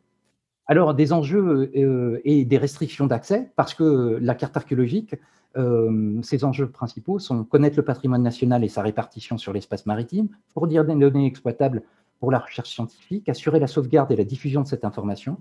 [0.67, 5.15] Alors, des enjeux euh, et des restrictions d'accès, parce que la carte archéologique,
[5.57, 10.27] euh, ses enjeux principaux sont connaître le patrimoine national et sa répartition sur l'espace maritime,
[10.53, 11.83] fournir des données exploitables
[12.19, 15.37] pour la recherche scientifique, assurer la sauvegarde et la diffusion de cette information,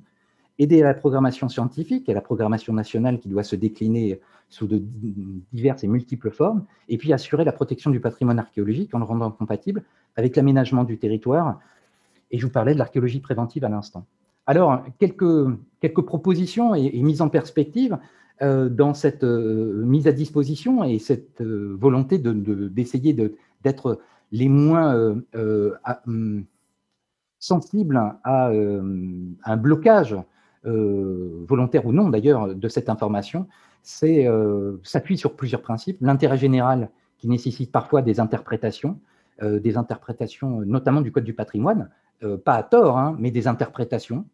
[0.59, 4.83] aider à la programmation scientifique et la programmation nationale qui doit se décliner sous de
[5.53, 9.31] diverses et multiples formes, et puis assurer la protection du patrimoine archéologique en le rendant
[9.31, 9.83] compatible
[10.17, 11.59] avec l'aménagement du territoire.
[12.31, 14.05] Et je vous parlais de l'archéologie préventive à l'instant.
[14.47, 17.99] Alors, quelques, propositions et, mises en perspective
[18.43, 24.01] euh, dans cette euh, mise à disposition et cette euh, volonté d'essayer de, d'être
[24.33, 25.17] les moins
[26.07, 26.45] hum,
[27.39, 30.17] sensibles à, un blocage,
[30.65, 33.47] volontaire ou non d'ailleurs, de cette information,
[33.83, 34.27] c'est
[34.83, 35.99] s'appuie sur plusieurs principes.
[36.01, 38.99] L'intérêt général qui nécessite parfois des interprétations,
[39.43, 41.91] des interprétations notamment du Code du patrimoine,
[42.45, 44.25] pas à tort, hein, mais des interprétations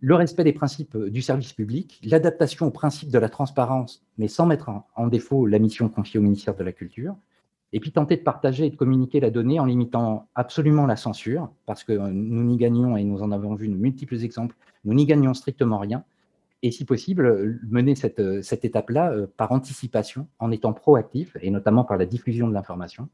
[0.00, 4.28] le respect des principes euh, du service public, l'adaptation aux principes de la transparence, mais
[4.28, 7.14] sans mettre en, défaut la mission confiée au ministère de la Culture,
[7.72, 11.50] et puis tenter de partager et de communiquer la donnée en limitant absolument la censure,
[11.66, 15.06] parce que nous n'y gagnons, et nous en avons vu de multiples exemples, nous n'y
[15.06, 16.02] gagnons strictement rien,
[16.62, 21.84] et si possible, mener cette, euh, étape-là euh, par anticipation, en étant proactif, et notamment
[21.84, 23.08] par la diffusion de l'information.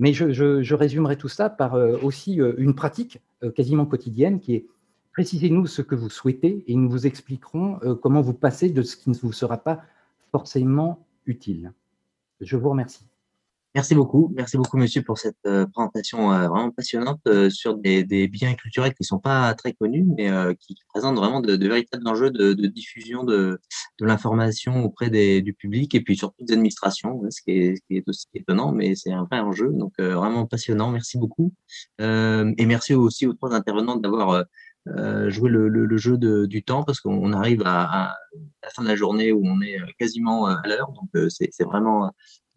[0.00, 3.18] Mais je, résumerai tout ça par aussi une pratique
[3.56, 4.66] quasiment quotidienne qui est
[5.18, 8.96] Précisez-nous ce que vous souhaitez et nous vous expliquerons euh, comment vous passez de ce
[8.96, 9.82] qui ne vous sera pas
[10.30, 11.72] forcément utile.
[12.40, 13.04] Je vous remercie.
[13.74, 18.54] Merci beaucoup, merci beaucoup monsieur pour cette euh, présentation euh, vraiment passionnante sur des, biens
[18.54, 22.52] culturels qui ne sont pas très connus, mais qui, présentent vraiment de, véritables enjeux de,
[22.68, 23.60] diffusion de,
[23.98, 27.50] l'information auprès du public et puis surtout des administrations, ce, qui
[27.90, 30.92] est, aussi étonnant, mais c'est un vrai enjeu, donc vraiment passionnant.
[30.92, 31.52] Merci beaucoup
[31.98, 34.44] et merci aussi aux trois intervenants d'avoir
[35.28, 38.16] joué le, jeu du temps parce qu'on arrive à,
[38.62, 42.10] la fin de la journée où on est quasiment à l'heure, donc c'est vraiment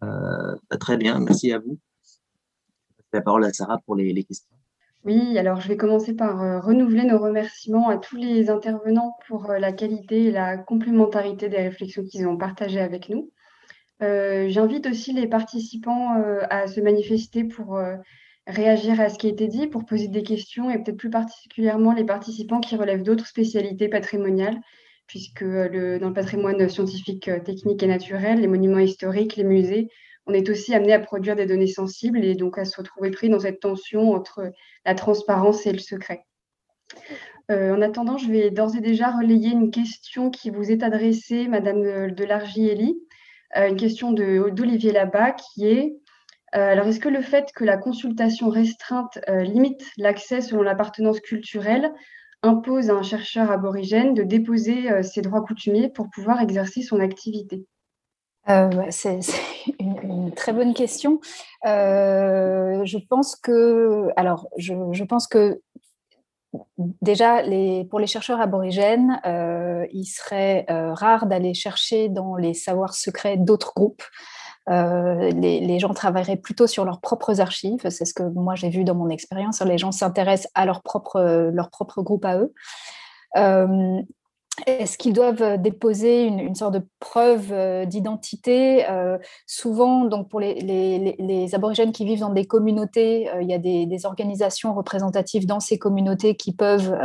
[0.03, 1.77] euh, très bien, merci à vous.
[3.13, 4.55] La parole à Sarah pour les, questions.
[5.03, 9.49] Oui, alors je vais commencer par euh, renouveler nos remerciements à tous les intervenants pour
[9.49, 13.31] euh, la qualité et la complémentarité des réflexions qu'ils ont partagées avec nous.
[13.99, 16.15] J'invite aussi les participants
[16.49, 17.79] à se manifester pour
[18.47, 21.93] réagir à ce qui a été dit, pour poser des questions et peut-être plus particulièrement
[21.93, 24.59] les participants qui relèvent d'autres spécialités patrimoniales
[25.07, 29.89] puisque le, dans le patrimoine scientifique, euh, technique et naturel, les monuments historiques, les musées,
[30.25, 33.27] on est aussi amené à produire des données sensibles et donc à se retrouver pris
[33.27, 34.51] dans cette tension entre
[34.85, 36.23] la transparence et le secret.
[37.49, 41.49] Euh, en attendant, je vais d'ores et déjà relayer une question qui vous est adressée,
[41.49, 42.97] Madame de Largielli,
[43.57, 45.95] euh, une question d'Olivier Labat qui est
[46.53, 51.93] alors, est-ce que le fait que la consultation restreinte limite l'accès selon l'appartenance culturelle
[52.43, 56.99] impose à un chercheur aborigène de déposer euh, ses droits coutumiers pour pouvoir exercer son
[56.99, 57.65] activité?
[58.49, 59.19] Euh, c'est
[59.79, 61.19] une, très bonne question.
[61.65, 65.61] Euh, je pense que, alors, je, pense que
[67.01, 67.43] déjà,
[67.89, 69.21] pour les chercheurs aborigènes,
[69.93, 74.03] il serait rare d'aller chercher dans les savoirs secrets d'autres groupes.
[74.69, 77.89] Euh, les, gens travailleraient plutôt sur leurs propres archives.
[77.89, 79.61] C'est ce que moi j'ai vu dans mon expérience.
[79.61, 82.53] Les gens s'intéressent à leur propre, leur propre groupe à eux.
[83.37, 84.01] Euh,
[84.67, 88.85] est-ce qu'ils doivent déposer une, sorte de preuve euh, d'identité?
[89.47, 90.53] Souvent, donc pour les,
[91.17, 95.79] les, aborigènes qui vivent dans des communautés, il y a des, organisations représentatives dans ces
[95.79, 96.95] communautés qui peuvent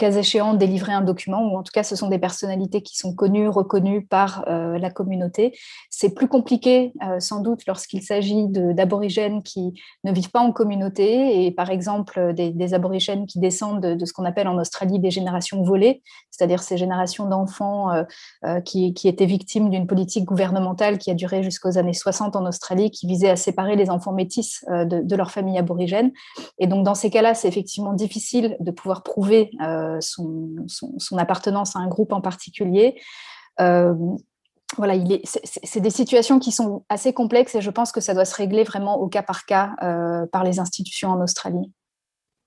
[0.00, 3.14] cas échéant, délivrer un document, ou en tout cas, ce sont des personnalités qui sont
[3.14, 5.56] connues, reconnues par euh, la communauté.
[5.90, 11.44] C'est plus compliqué, euh, sans doute, lorsqu'il s'agit d'aborigènes qui ne vivent pas en communauté,
[11.44, 15.62] et par exemple, des, aborigènes qui descendent de, ce qu'on appelle en Australie des générations
[15.62, 17.90] volées, c'est-à-dire ces générations d'enfants
[18.44, 22.90] euh, qui, étaient victimes d'une politique gouvernementale qui a duré jusqu'aux années 60 en Australie,
[22.90, 26.12] qui visait à séparer les enfants métis de, leur famille aborigène.
[26.58, 29.50] Et donc, dans ces cas-là, c'est effectivement difficile de pouvoir prouver
[30.00, 30.66] son,
[31.18, 33.00] appartenance à un groupe en particulier.
[33.60, 33.94] Euh,
[34.76, 38.36] voilà, c'est des situations qui sont assez complexes et je pense que ça doit se
[38.36, 41.72] régler vraiment au cas par cas euh, par les institutions en Australie.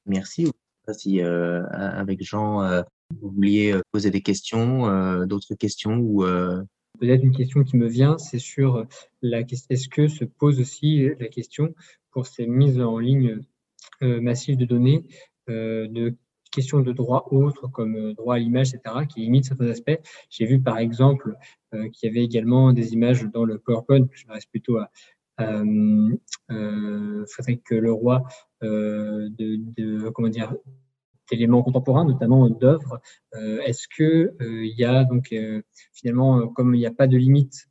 [0.06, 0.52] Merci.
[0.92, 2.84] Si avec Jean,
[3.22, 6.26] vous vouliez poser des questions, d'autres questions ou
[7.00, 8.86] Peut-être une question qui me vient, c'est sur
[9.22, 11.74] la est-ce que se pose aussi la question
[12.12, 13.40] pour ces mises en ligne
[14.02, 15.04] massives de données
[15.48, 16.16] de
[16.54, 20.00] questions de droits autres comme euh, droit à l'image, etc., qui limitent certains aspects.
[20.30, 21.36] J'ai vu par exemple
[21.74, 24.90] euh, qu'il y avait également des images dans le PowerPoint, je reste plutôt à,
[25.42, 28.24] euh, Frédéric Leroy,
[28.62, 30.56] de, comment dire,
[31.32, 33.02] d'éléments contemporains, notamment d'œuvres.
[33.34, 35.34] Est-ce que il y a donc
[35.92, 37.68] finalement, comme il n'y a pas de limite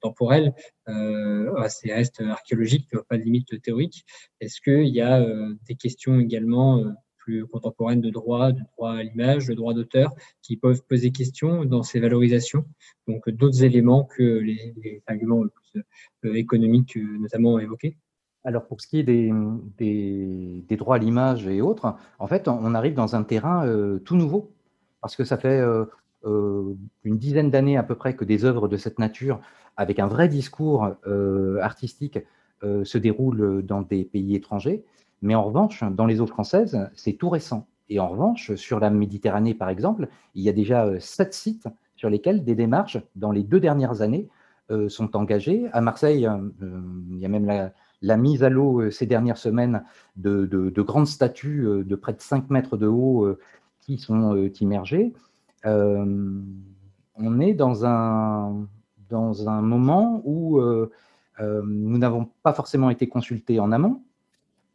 [0.00, 0.54] temporelle
[0.86, 4.06] à ces restes archéologiques, pas de limite théorique,
[4.40, 5.22] est-ce qu'il y a
[5.66, 6.82] des questions également
[7.30, 11.64] plus contemporaines de droit, de droit à l'image, de droit d'auteur, qui peuvent poser question
[11.64, 12.64] dans ces valorisations.
[13.06, 15.44] Donc d'autres éléments que les, arguments
[15.76, 17.96] euh, économiques euh, notamment évoqués.
[18.42, 22.94] Alors pour ce qui est des, droits à l'image et autres, en fait, on arrive
[22.94, 24.50] dans un terrain euh, tout nouveau,
[25.00, 25.60] parce que ça fait
[26.24, 29.40] une dizaine d'années à peu près que des œuvres de cette nature,
[29.76, 30.88] avec un vrai discours
[31.60, 32.18] artistique,
[32.62, 34.84] se déroulent dans des pays étrangers.
[35.22, 37.66] Mais en revanche, dans les eaux françaises, c'est tout récent.
[37.90, 41.68] Et en revanche, sur la Méditerranée, par exemple, il y a déjà euh, sept sites
[41.96, 44.28] sur lesquels des démarches, dans les deux dernières années,
[44.70, 45.68] euh, sont engagées.
[45.72, 46.80] À Marseille, euh,
[47.10, 49.82] il y a même la, mise à l'eau ces dernières semaines
[50.16, 53.36] de, grandes statues de près de 5 mètres de haut
[53.80, 55.12] qui sont immergées.
[55.64, 58.66] on est dans un,
[59.10, 64.00] dans un moment où nous n'avons pas forcément été consultés en amont,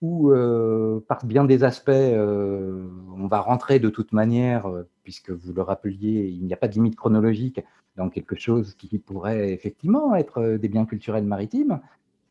[0.05, 2.87] où, euh, par bien des aspects, euh,
[3.17, 6.67] on va rentrer de toute manière, euh, puisque vous le rappeliez, il n'y a pas
[6.67, 7.59] de limite chronologique
[7.97, 11.79] dans quelque chose qui pourrait effectivement être des biens culturels maritimes,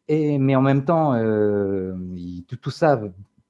[0.08, 1.14] et, mais en même temps,
[2.46, 3.08] tout, ça va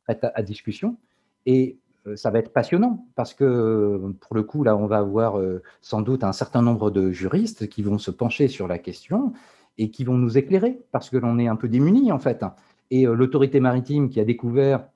[0.09, 0.97] être à, discussion,
[1.45, 1.77] et
[2.15, 5.41] ça va être passionnant, parce que pour le coup, là, on va avoir
[5.81, 9.33] sans doute un certain nombre de juristes qui vont se pencher sur la question,
[9.79, 12.45] et qui vont nous éclairer parce que l'on est un peu démunis en fait.
[12.91, 14.87] Et l'autorité maritime qui a découvert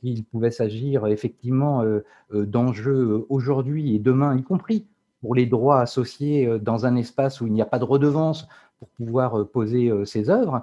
[0.00, 1.84] qu'il pouvait s'agir effectivement
[2.32, 4.86] d'enjeux aujourd'hui et demain, y compris
[5.20, 8.48] pour les droits associés dans un espace où il n'y a pas de redevance
[8.78, 10.62] pour pouvoir poser ses œuvres.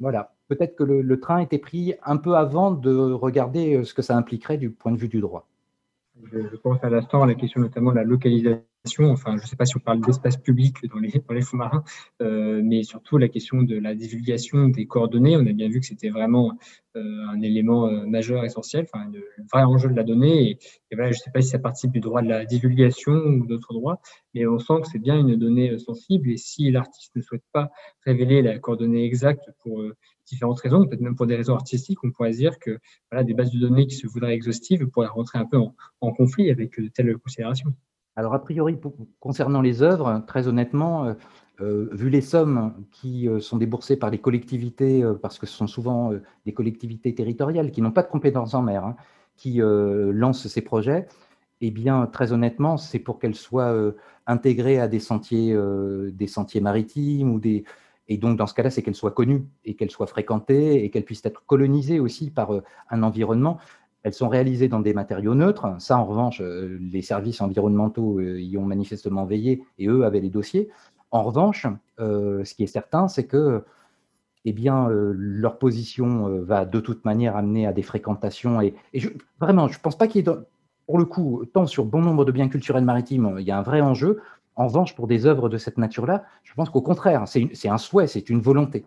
[0.00, 4.16] voilà, peut-être que le, train était pris un peu avant de regarder ce que ça
[4.16, 5.46] impliquerait du point de vue du droit.
[6.32, 8.62] Je, pense à l'instant à la question notamment de la localisation
[9.00, 11.84] enfin, je ne sais pas si on parle d'espace public dans les, fonds marins,
[12.20, 15.36] euh, mais surtout la question de la divulgation des coordonnées.
[15.36, 16.52] On a bien vu que c'était vraiment
[16.96, 20.50] euh, un élément euh, majeur, essentiel, enfin, le, vrai enjeu de la donnée.
[20.50, 20.58] Et,
[20.92, 23.72] voilà, je ne sais pas si ça participe du droit de la divulgation ou d'autres
[23.72, 24.00] droits,
[24.34, 26.30] mais on sent que c'est bien une donnée sensible.
[26.30, 27.70] Et si l'artiste ne souhaite pas
[28.04, 29.82] révéler la coordonnée exacte pour
[30.26, 32.78] différentes raisons, peut-être même pour des raisons artistiques, on pourrait dire que
[33.10, 35.58] voilà, des bases de données qui se voudraient exhaustives pourraient rentrer un peu
[36.00, 37.74] en conflit avec de telles considérations.
[38.16, 38.78] Alors, a priori,
[39.18, 41.14] concernant les œuvres, très honnêtement, euh,
[41.60, 45.66] euh, vu les sommes qui euh, sont déboursées par les collectivités, parce que ce sont
[45.66, 46.12] souvent
[46.46, 48.96] des collectivités territoriales qui n'ont pas de compétences en mer, hein,
[49.36, 51.08] qui lancent ces projets,
[51.60, 53.74] eh bien, très honnêtement, c'est pour qu'elles soient
[54.26, 55.58] intégrées à des sentiers,
[56.12, 57.64] des sentiers maritimes ou des,
[58.06, 61.04] et donc, dans ce cas-là, c'est qu'elles soient connues et qu'elles soient fréquentées et qu'elles
[61.04, 62.52] puissent être colonisées aussi par
[62.90, 63.58] un environnement.
[64.04, 65.66] Elles sont réalisées dans des matériaux neutres.
[65.78, 70.20] Ça, en revanche, euh, les services environnementaux euh, y ont manifestement veillé et eux avaient
[70.20, 70.68] les dossiers.
[71.10, 71.66] En revanche,
[72.00, 73.64] euh, ce qui est certain, c'est que
[74.44, 78.60] eh leur position va de toute manière amener à des fréquentations.
[78.60, 78.74] Et,
[79.40, 80.34] vraiment, je ne pense pas qu'il y ait,
[80.86, 83.62] pour le coup, tant sur bon nombre de biens culturels maritimes, il y a un
[83.62, 84.20] vrai enjeu.
[84.54, 88.06] En revanche, pour des œuvres de cette nature-là, je pense qu'au contraire, c'est un souhait,
[88.06, 88.84] c'est une volonté.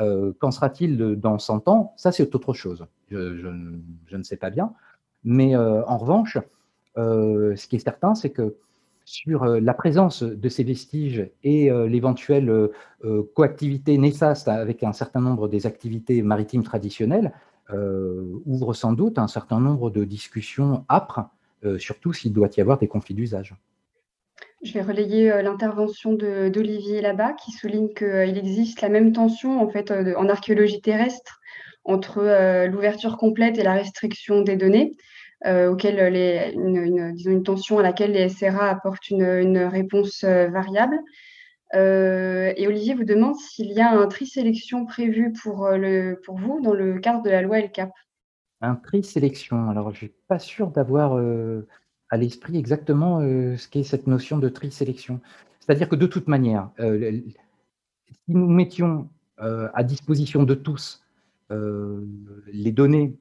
[0.00, 1.92] Euh, qu'en sera-t-il dans 100 ans?
[1.96, 2.86] Ça, c'est autre chose.
[3.10, 4.72] Je, ne sais pas bien.
[5.24, 6.38] Mais euh, en revanche,
[6.96, 8.56] euh, ce qui est certain, c'est que
[9.04, 12.68] sur la présence de ces vestiges et l'éventuelle
[13.34, 17.32] coactivité néfaste avec un certain nombre des activités maritimes traditionnelles,
[17.72, 21.22] ouvre sans doute un certain nombre de discussions âpres,
[21.78, 23.56] surtout s'il doit y avoir des conflits d'usage.
[24.62, 29.60] Je vais relayer euh, l'intervention d'Olivier là-bas qui souligne qu'il euh, existe la même tension
[29.60, 31.40] en fait euh, en archéologie terrestre
[31.84, 34.96] entre l'ouverture complète et la restriction des données,
[35.42, 41.00] une, tension à laquelle les SRA apportent une, réponse variable.
[41.72, 45.70] et Olivier vous demande s'il y a un tri sélection prévu pour
[46.28, 47.90] vous dans le cadre de la loi LCAP.
[48.60, 49.70] Un tri sélection.
[49.70, 51.18] Alors, je ne suis pas sûr d'avoir
[52.10, 55.20] à l'esprit exactement euh, ce qu'est cette notion de tri-sélection.
[55.60, 57.20] C'est-à-dire que de toute manière, euh,
[58.08, 59.08] si nous mettions
[59.40, 61.02] euh, à disposition de tous
[62.52, 63.16] les données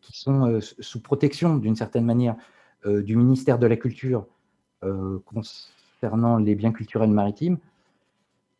[0.00, 2.34] qui sont sous protection d'une certaine manière
[2.84, 4.26] du ministère de la Culture
[5.24, 7.58] concernant les biens culturels maritimes,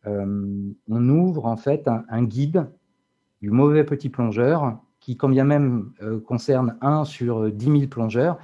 [0.05, 2.69] on ouvre en fait un, guide
[3.41, 5.91] du mauvais petit plongeur qui, quand bien même
[6.25, 8.39] concerne un sur 10 000 plongeurs,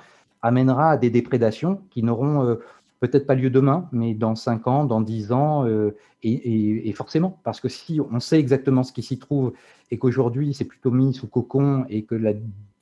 [0.45, 2.55] amènera à des déprédations qui n'auront euh,
[2.99, 7.60] peut-être pas lieu demain, mais dans 5 ans, dans 10 ans, euh, et, forcément, parce
[7.60, 9.53] que si on sait exactement ce qui s'y trouve
[9.91, 12.34] et qu'aujourd'hui c'est plutôt mis sous cocon et que la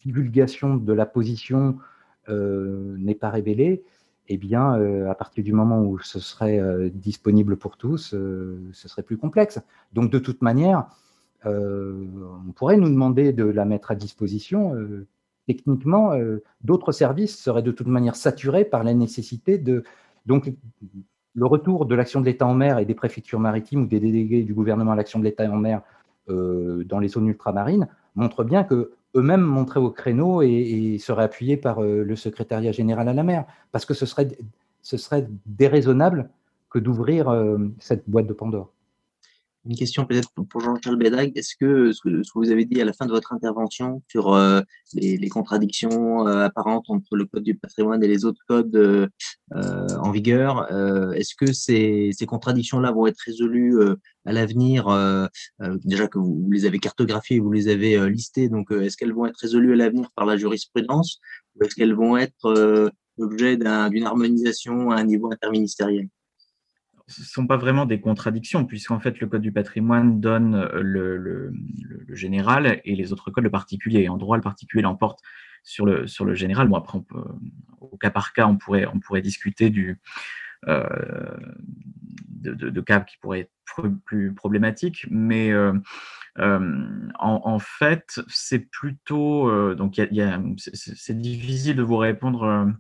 [0.02, 1.78] divulgation de la position
[2.30, 3.84] euh, n'est pas révélée,
[4.30, 4.71] eh bien,
[5.10, 9.60] à partir du moment où ce serait disponible pour tous, ce serait plus complexe.
[9.91, 10.86] Donc, de toute manière,
[11.43, 14.78] on pourrait nous demander de la mettre à disposition
[15.48, 19.84] techniquement, euh, d'autres services seraient de toute manière saturés par la nécessité de...
[20.26, 20.52] Donc,
[21.36, 24.44] le retour de l'action de l'État en mer et des préfectures maritimes ou des délégués
[24.44, 25.82] du gouvernement à l'action de l'État en mer
[26.30, 31.58] euh, dans les zones ultramarines montre bien que eux-mêmes montraient au créneau et, seraient appuyés
[31.58, 34.30] par euh, le secrétariat général à la mer, parce que ce serait,
[34.82, 36.30] ce serait déraisonnable
[36.70, 37.32] que d'ouvrir
[37.78, 38.73] cette boîte de Pandore.
[39.65, 41.32] Une question peut-être pour Jean-Charles Bédag.
[41.36, 44.60] Est-ce que, ce que vous avez dit à la fin de votre intervention sur euh,
[44.93, 49.08] les, contradictions euh, apparentes entre le code du patrimoine et les autres codes euh,
[49.52, 50.69] en vigueur,
[51.15, 53.78] est-ce que ces, ces contradictions-là vont être résolues
[54.26, 54.88] à l'avenir
[55.86, 59.38] Déjà que vous, les avez cartographiées, vous les avez listées, donc est-ce qu'elles vont être
[59.38, 61.19] résolues à l'avenir par la jurisprudence
[61.56, 66.10] ou est-ce qu'elles vont être l'objet d'une harmonisation à un niveau interministériel?
[67.08, 71.54] Ne sont pas vraiment des contradictions, puisqu'en fait, le Code du patrimoine donne euh, le,
[72.10, 74.08] général et les autres codes le particulier.
[74.08, 75.20] En droit, le particulier l'emporte
[75.63, 76.68] sur le, sur le général.
[76.68, 76.99] Bon, après,
[77.82, 79.99] au cas par cas, on pourrait, on pourrait discuter du,
[80.68, 80.86] euh,
[82.39, 85.74] de, cas qui pourraient être plus problématiques, mais euh,
[86.38, 89.76] en, fait, c'est plutôt.
[89.76, 89.99] donc,
[90.58, 92.72] c'est difficile de vous répondre.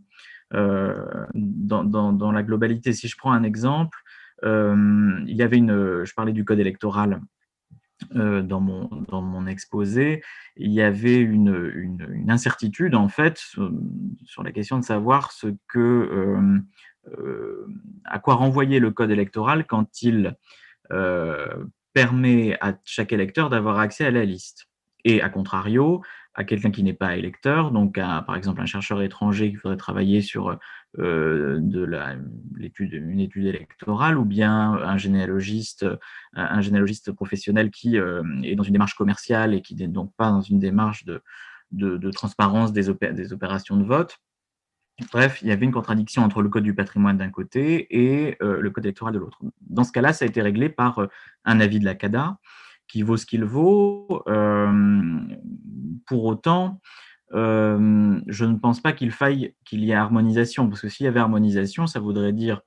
[0.51, 2.93] dans, dans, la globalité.
[2.93, 4.02] Si je prends un exemple,
[4.43, 7.21] il y avait une, je parlais du code électoral
[8.11, 10.21] dans, mon, dans mon exposé,
[10.57, 16.35] il y avait une, une, incertitude en fait sur, la question de savoir ce que,
[18.03, 20.35] à quoi renvoyer le code électoral quand il
[21.93, 24.67] permet à chaque électeur d'avoir accès à la liste.
[25.05, 26.01] Et à contrario,
[26.35, 30.21] à quelqu'un qui n'est pas électeur, donc par exemple un chercheur étranger qui faudrait travailler
[30.21, 30.57] sur
[30.99, 31.89] euh, de
[32.79, 35.85] une étude électorale, ou bien un généalogiste,
[36.33, 40.29] un généalogiste professionnel qui euh, est dans une démarche commerciale et qui n'est donc pas
[40.31, 44.17] dans une démarche de, transparence des, des opérations de vote.
[45.11, 48.61] Bref, il y avait une contradiction entre le code du patrimoine d'un côté et euh,
[48.61, 49.39] le code électoral de l'autre.
[49.61, 51.07] Dans ce cas-là, ça a été réglé par
[51.45, 52.37] un avis de la CADA
[53.01, 54.21] vaut ce qu'il vaut.
[54.27, 55.19] Euh,
[56.05, 56.79] pour autant,
[57.33, 61.07] euh, je ne pense pas qu'il faille qu'il y ait harmonisation, parce que s'il y
[61.07, 62.61] avait harmonisation, ça voudrait dire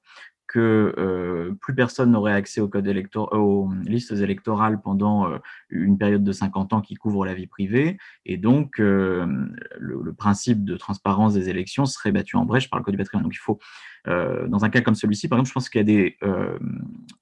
[0.59, 2.87] euh, plus personne n'aurait accès au code
[3.33, 5.29] aux listes électorales pendant
[5.71, 10.77] une période de 50 ans qui couvre la vie privée, et donc le, principe de
[10.77, 13.25] transparence des élections serait battu en brèche par le code du patrimoine.
[13.25, 13.59] Donc il faut,
[14.07, 16.17] dans un cas comme celui-ci, par exemple, je pense qu'il y a des,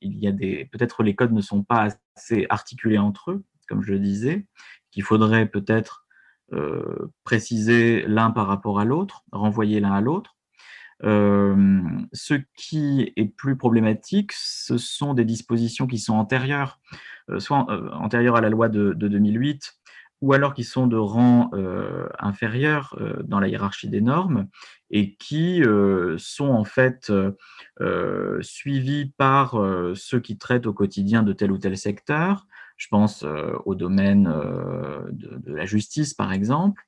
[0.01, 3.82] il y a des, peut-être les codes ne sont pas assez articulés entre eux, comme
[3.82, 4.47] je le disais,
[4.91, 6.05] qu'il faudrait peut-être
[6.53, 10.37] euh, préciser l'un par rapport à l'autre, renvoyer l'un à l'autre.
[11.03, 16.80] Ce qui est plus problématique, ce sont des dispositions qui sont antérieures,
[17.38, 19.74] soit antérieures à la loi de, 2008,
[20.20, 21.51] ou alors qui sont de rang
[22.18, 24.47] inférieur dans la hiérarchie des normes
[24.90, 25.62] et qui
[26.16, 27.12] sont en fait
[28.40, 29.57] suivies par
[29.95, 33.24] ceux qui traitent au quotidien de tel ou tel secteur, je pense
[33.64, 34.24] au domaine
[35.12, 36.82] de, la justice, par exemple.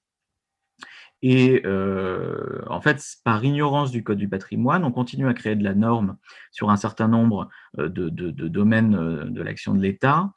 [1.23, 5.65] Et euh, en fait, par ignorance du Code du patrimoine, on continue à créer de
[5.65, 6.17] la norme
[6.51, 10.33] sur un certain nombre de, domaines de l'action de l'État,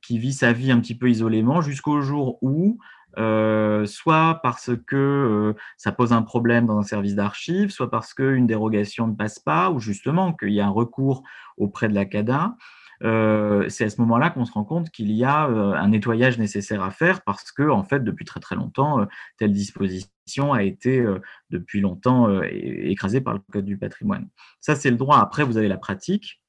[0.00, 2.78] qui vit sa vie un petit peu isolément jusqu'au jour où,
[3.16, 9.06] soit parce que ça pose un problème dans un service d'archives, soit parce qu'une dérogation
[9.06, 11.22] ne passe pas, ou justement qu'il y a un recours
[11.58, 12.56] auprès de la CADA,
[13.02, 16.38] euh, c'est à ce moment-là qu'on se rend compte qu'il y a euh, un nettoyage
[16.38, 19.06] nécessaire à faire parce que, en fait, depuis très très longtemps, euh,
[19.38, 21.04] telle disposition a été
[21.50, 24.28] depuis longtemps écrasée par le Code du patrimoine.
[24.60, 25.18] Ça, c'est le droit.
[25.18, 26.40] Après, vous avez la pratique.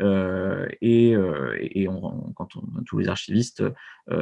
[0.00, 1.14] et,
[2.34, 2.48] quand
[2.86, 3.62] tous les archivistes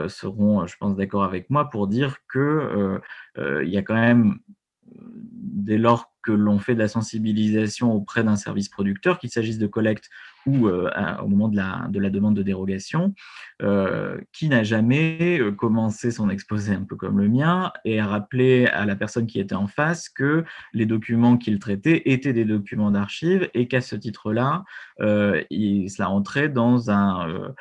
[0.09, 3.01] seront, je pense, d'accord avec moi pour dire qu'il
[3.39, 4.39] y a quand même
[5.03, 9.67] dès lors que l'on fait de la sensibilisation auprès d'un service producteur, qu'il s'agisse de
[9.69, 10.11] collecte
[10.45, 10.91] ou euh,
[11.23, 13.15] au moment de la, de la, demande de dérogation,
[13.63, 18.07] euh, qui n'a jamais euh, commencé son exposé un peu comme le mien et a
[18.07, 22.45] rappelé à la personne qui était en face que les documents qu'il traitait étaient des
[22.45, 24.65] documents d'archives et qu'à ce titre-là,
[24.99, 27.55] cela entrait dans un,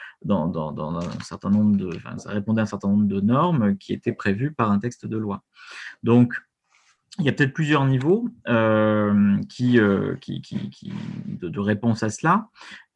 [1.24, 4.72] certain nombre de, ça répondait à un certain nombre de normes qui étaient prévues par
[4.72, 5.44] un texte de loi.
[6.04, 6.34] Donc,
[7.20, 10.16] il y a peut-être plusieurs niveaux euh, qui, euh,
[11.26, 12.50] de, réponse à cela.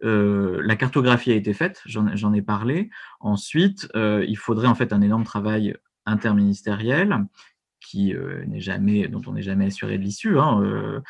[0.04, 2.90] Euh, la cartographie a été faite, j'en ai parlé.
[3.20, 7.26] Ensuite, il faudrait en fait un énorme travail interministériel
[7.80, 8.14] qui
[8.48, 11.02] n'est jamais, dont on n'est jamais assuré de l'issue, hein,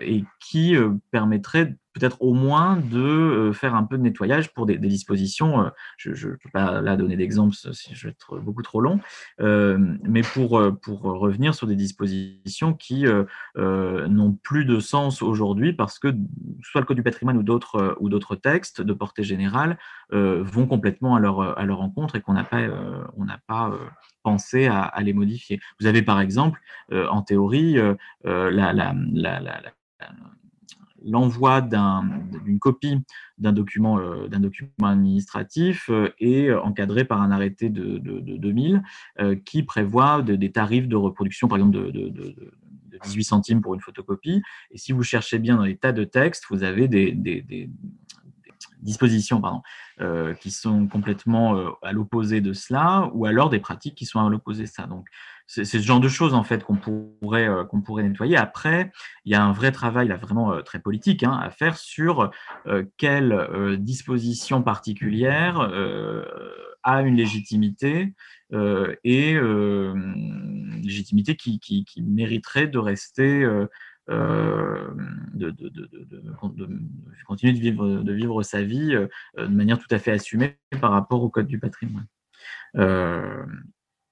[0.00, 0.76] et qui
[1.10, 5.70] permettrait peut-être au moins de faire un peu de nettoyage pour des, dispositions.
[5.96, 9.00] je ne peux pas là donner d'exemple, si je vais être beaucoup trop long,
[9.38, 13.04] mais pour, pour revenir sur des dispositions qui
[13.56, 16.08] n'ont plus de sens aujourd'hui parce que
[16.62, 19.78] soit le Code du patrimoine ou d'autres ou d'autres textes de portée générale
[20.10, 22.62] vont complètement à leur, à leur encontre et qu'on n'a pas,
[23.16, 23.72] on n'a pas
[24.26, 25.60] penser à, les modifier.
[25.78, 27.94] Vous avez par exemple, euh, en théorie, euh,
[28.26, 28.50] euh,
[31.06, 32.98] l'envoi d'une copie
[33.38, 33.98] d'un document,
[34.28, 38.82] document administratif est encadré par un arrêté de, 2000
[39.44, 42.34] qui prévoit des tarifs de reproduction, par exemple de,
[43.04, 44.42] 18 centimes pour une photocopie.
[44.70, 47.70] Et si vous cherchez bien dans les tas de textes, vous avez des,
[48.82, 49.42] dispositions
[50.00, 54.24] euh, qui sont complètement euh, à l'opposé de cela, ou alors des pratiques qui sont
[54.24, 54.86] à l'opposé de ça.
[54.86, 55.08] Donc,
[55.46, 58.36] c'est ce genre de choses en fait qu'on pourrait euh, qu'on pourrait nettoyer.
[58.36, 58.90] Après,
[59.24, 62.30] il y a un vrai travail là vraiment très politique hein, à faire sur
[62.96, 65.60] quelle disposition particulière
[66.82, 68.14] a une légitimité
[68.52, 69.38] et
[70.82, 73.44] légitimité qui, qui, mériterait de rester
[74.08, 74.94] euh,
[75.34, 76.22] de, de, de, de,
[77.26, 80.92] continuer de vivre, de vivre sa vie euh, de manière tout à fait assumée par
[80.92, 82.06] rapport au code du patrimoine.
[82.76, 83.44] Euh,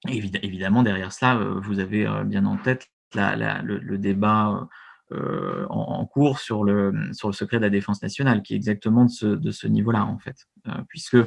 [0.07, 4.67] évidemment, derrière cela, vous avez bien en tête le, débat
[5.11, 9.67] en, cours sur le, secret de la défense nationale, qui est exactement de ce, ce
[9.67, 10.47] niveau-là, en fait,
[10.87, 11.17] puisque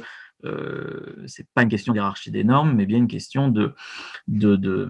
[0.45, 3.75] euh, c'est pas une question d'hierarchie des normes, mais bien une question de,
[4.43, 4.89] euh,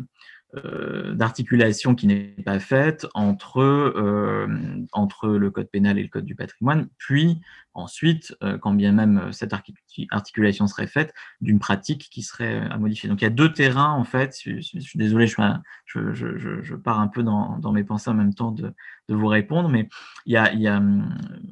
[1.14, 4.48] d'articulation qui n'est pas faite entre, euh,
[4.94, 7.40] entre le code pénal et le code du patrimoine, puis
[7.76, 13.08] ensuite, euh, quand bien même cette articulation serait faite, d'une pratique qui serait à modifier.
[13.08, 17.22] Donc il y a deux terrains, en fait, je, suis désolé, je, pars un peu
[17.22, 18.74] dans, mes pensées en même temps de,
[19.08, 19.88] vous répondre, mais
[20.26, 20.46] il y a,
[20.76, 20.82] a,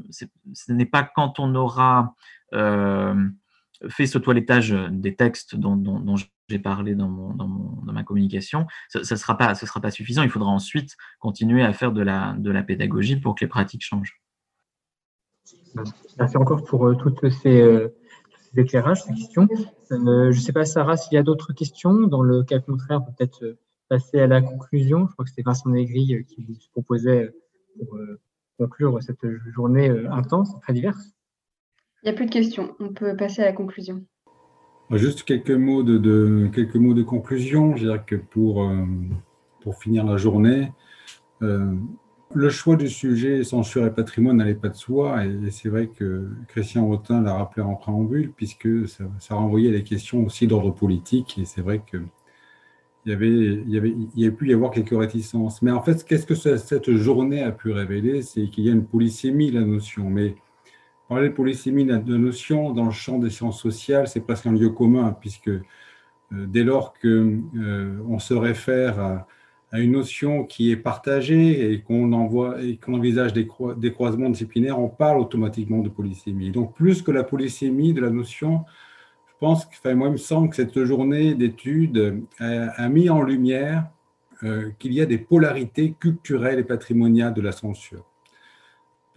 [0.10, 2.16] ce n'est pas quand on aura
[2.52, 6.16] fait ce toilettage des textes dont, dont,
[6.50, 9.82] j'ai parlé dans, mon, dans, mon, dans, ma communication, ce ne sera, pas, ce sera
[9.82, 10.24] pas suffisant.
[10.24, 13.84] Il faudra ensuite continuer à faire de la, de la pédagogie pour que les pratiques
[13.84, 14.22] changent.
[16.18, 17.89] Merci encore pour euh, toutes ces, euh,
[18.54, 19.48] ces, éclairages, ces questions.
[19.91, 21.93] Euh, je ne sais pas, Sarah, s'il y a d'autres questions.
[22.08, 23.58] Dans le cas contraire, peut-être
[23.89, 25.08] passer à la conclusion.
[25.08, 27.32] Je crois que c'était Vincent Negri qui vous proposait
[27.78, 27.98] pour
[28.58, 31.12] conclure cette journée intense, très diverse.
[32.04, 32.76] Il n'y a plus de questions.
[32.80, 34.04] On peut passer à la conclusion.
[34.92, 37.76] Juste quelques mots de, quelques mots de conclusion.
[37.76, 38.86] Je dirais que pour, euh,
[39.62, 40.72] pour finir la journée,
[41.42, 41.74] euh,
[42.34, 45.26] le choix du sujet censure et patrimoine n'allait pas de soi.
[45.26, 49.84] Et, c'est vrai que Christian Rotin l'a rappelé en préambule, puisque ça, renvoyait à des
[49.84, 51.38] questions aussi d'ordre politique.
[51.38, 51.98] Et c'est vrai que
[53.06, 55.62] il y avait, y avait, y a pu y avoir quelques réticences.
[55.62, 58.22] Mais en fait, qu'est-ce que cette journée a pu révéler?
[58.22, 60.10] C'est qu'il y a une polysémie, la notion.
[60.10, 60.36] Mais
[61.08, 64.70] Parler de polysémie de notion dans le champ des sciences sociales, c'est presque un lieu
[64.70, 65.62] commun, puisque euh,
[66.32, 69.28] dès lors qu'on euh, se réfère à,
[69.74, 73.47] une notion qui est partagée et qu'on envisage des,
[73.78, 76.51] des, croisements disciplinaires, on parle automatiquement de polysémie.
[76.51, 78.64] Donc, plus que la polysémie de la notion,
[79.28, 83.22] je pense que, enfin, moi, il me semble que cette journée d'études a, mis en
[83.22, 83.89] lumière
[84.43, 88.05] euh, qu'il y a des polarités culturelles et patrimoniales de la censure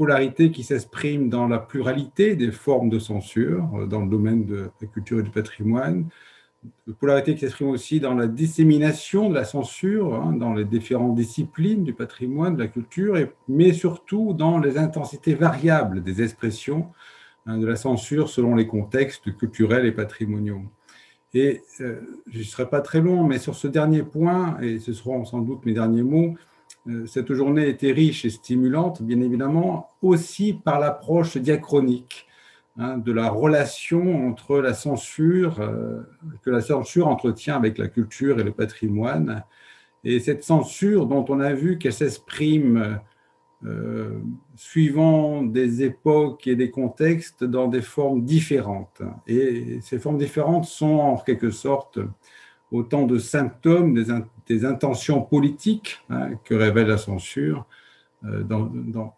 [0.00, 4.70] polarité qui s'exprime dans la pluralité des formes de censure euh, dans le domaine de
[4.80, 6.08] la culture et du patrimoine,
[6.98, 11.84] polarité qui s'exprime aussi dans la dissémination de la censure, hein, dans les différentes disciplines
[11.84, 13.14] du patrimoine, de la culture,
[13.46, 16.88] mais surtout dans les intensités variables des expressions
[17.44, 20.62] hein, de la censure selon les contextes culturels et patrimoniaux.
[21.34, 22.00] Et euh,
[22.32, 25.40] je ne serai pas très long, mais sur ce dernier point, et ce seront sans
[25.40, 26.36] doute mes derniers mots,
[27.06, 32.26] cette journée était riche et stimulante, bien évidemment, aussi par l'approche diachronique
[32.78, 36.02] hein, de la relation entre la censure, euh,
[36.42, 39.44] que la censure entretient avec la culture et le patrimoine.
[40.04, 43.00] Et cette censure dont on a vu qu'elle s'exprime
[43.66, 44.18] euh,
[44.56, 49.02] suivant des époques et des contextes dans des formes différentes.
[49.26, 51.98] Et ces formes différentes sont en quelque sorte
[52.72, 54.10] autant de symptômes des,
[54.64, 57.66] intentions politiques hein, que révèle la censure
[58.26, 58.70] euh, dans,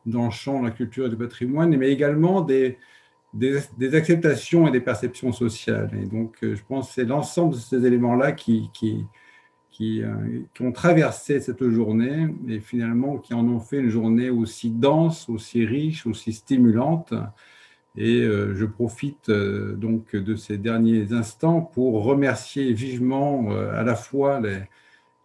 [0.06, 2.78] le champ de la culture et du patrimoine, mais également des,
[3.34, 5.90] des, acceptations et des perceptions sociales.
[6.00, 9.04] Et donc, euh, je pense que c'est l'ensemble de ces éléments-là qui, qui,
[9.72, 10.14] qui, euh,
[10.54, 15.28] qui, ont traversé cette journée et finalement qui en ont fait une journée aussi dense,
[15.28, 17.12] aussi riche, aussi stimulante.
[17.96, 24.62] Et je profite donc de ces derniers instants pour remercier vivement à la fois les,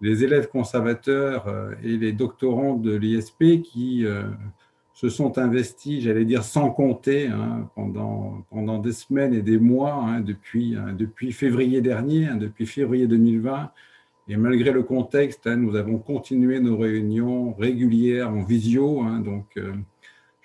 [0.01, 1.47] les élèves conservateurs
[1.83, 4.05] et les doctorants de l'ISP qui
[4.97, 9.93] se sont investis, j'allais dire sans compter, hein, pendant, pendant des semaines et des mois,
[9.93, 13.69] hein, depuis, hein, depuis février dernier, depuis février 2020.
[14.27, 19.03] Et malgré le contexte, nous avons continué nos réunions régulières en visio.
[19.19, 19.59] donc,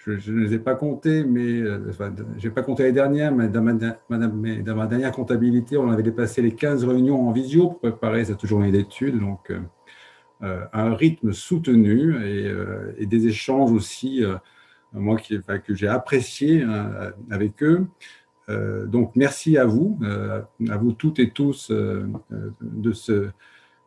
[0.04, 1.92] je, ne les ai pas comptés, mais euh,
[2.38, 6.54] je n'ai pas compté les dernières, mais dans ma, dernière comptabilité, on avait dépassé les
[6.54, 9.18] 15 réunions en visio pour préparer cette journée d'études.
[9.18, 9.60] Donc, euh,
[10.42, 14.24] euh, un rythme soutenu et, des échanges aussi,
[14.92, 17.86] moi, qui, que j'ai apprécié hein, avec eux.
[18.48, 20.00] donc, merci à vous,
[20.68, 23.30] à vous toutes et tous de ce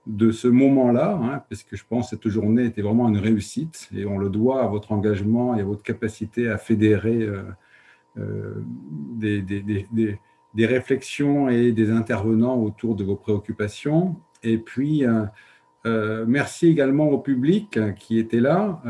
[0.08, 3.90] de ce moment-là, hein, parce que je pense que cette journée était vraiment une réussite
[3.96, 7.44] et on le doit à votre engagement et à votre capacité à fédérer euh,
[8.18, 8.64] euh,
[9.16, 10.20] des,
[10.66, 14.16] réflexions et des intervenants autour de vos préoccupations.
[14.44, 18.82] Et puis, euh, merci également au public qui était là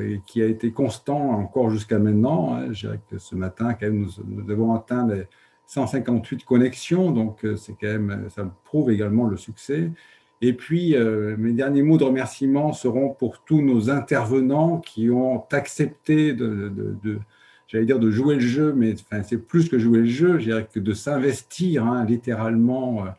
[0.00, 2.54] et qui a été constant encore jusqu'à maintenant.
[2.54, 2.72] Hein.
[2.72, 5.24] Je dirais que ce matin, quand même, nous, nous devons atteindre les
[5.66, 9.90] 158 connexions, donc c'est quand même, ça prouve également le succès.
[10.42, 15.44] Et puis, euh, mes derniers mots de remerciement seront pour tous nos intervenants qui ont
[15.52, 16.72] accepté de,
[17.68, 20.44] j'allais dire de jouer le jeu, mais enfin, c'est plus que jouer le jeu, je
[20.44, 23.10] dirais que de s'investir hein, littéralement euh,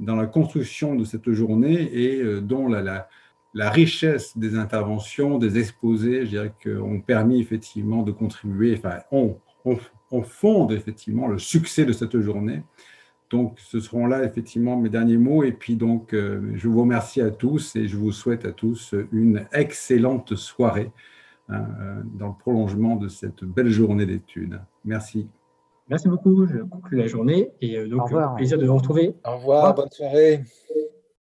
[0.00, 3.08] dans la construction de cette journée et euh, dont la,
[3.54, 10.22] richesse des interventions, des exposés, je dirais ont permis effectivement de contribuer, enfin, on, on,
[10.22, 12.62] fonde effectivement le succès de cette journée.
[13.30, 15.42] Donc, ce seront là effectivement mes derniers mots.
[15.42, 18.94] Et puis, donc, euh, je vous remercie à tous et je vous souhaite à tous
[19.12, 20.92] une excellente soirée
[21.48, 24.60] hein, euh, dans le prolongement de cette belle journée d'études.
[24.84, 25.28] Merci.
[25.88, 26.46] Merci beaucoup.
[26.46, 29.14] Je conclue la journée et euh, donc, plaisir de vous retrouver.
[29.24, 30.42] Au revoir, bonne soirée.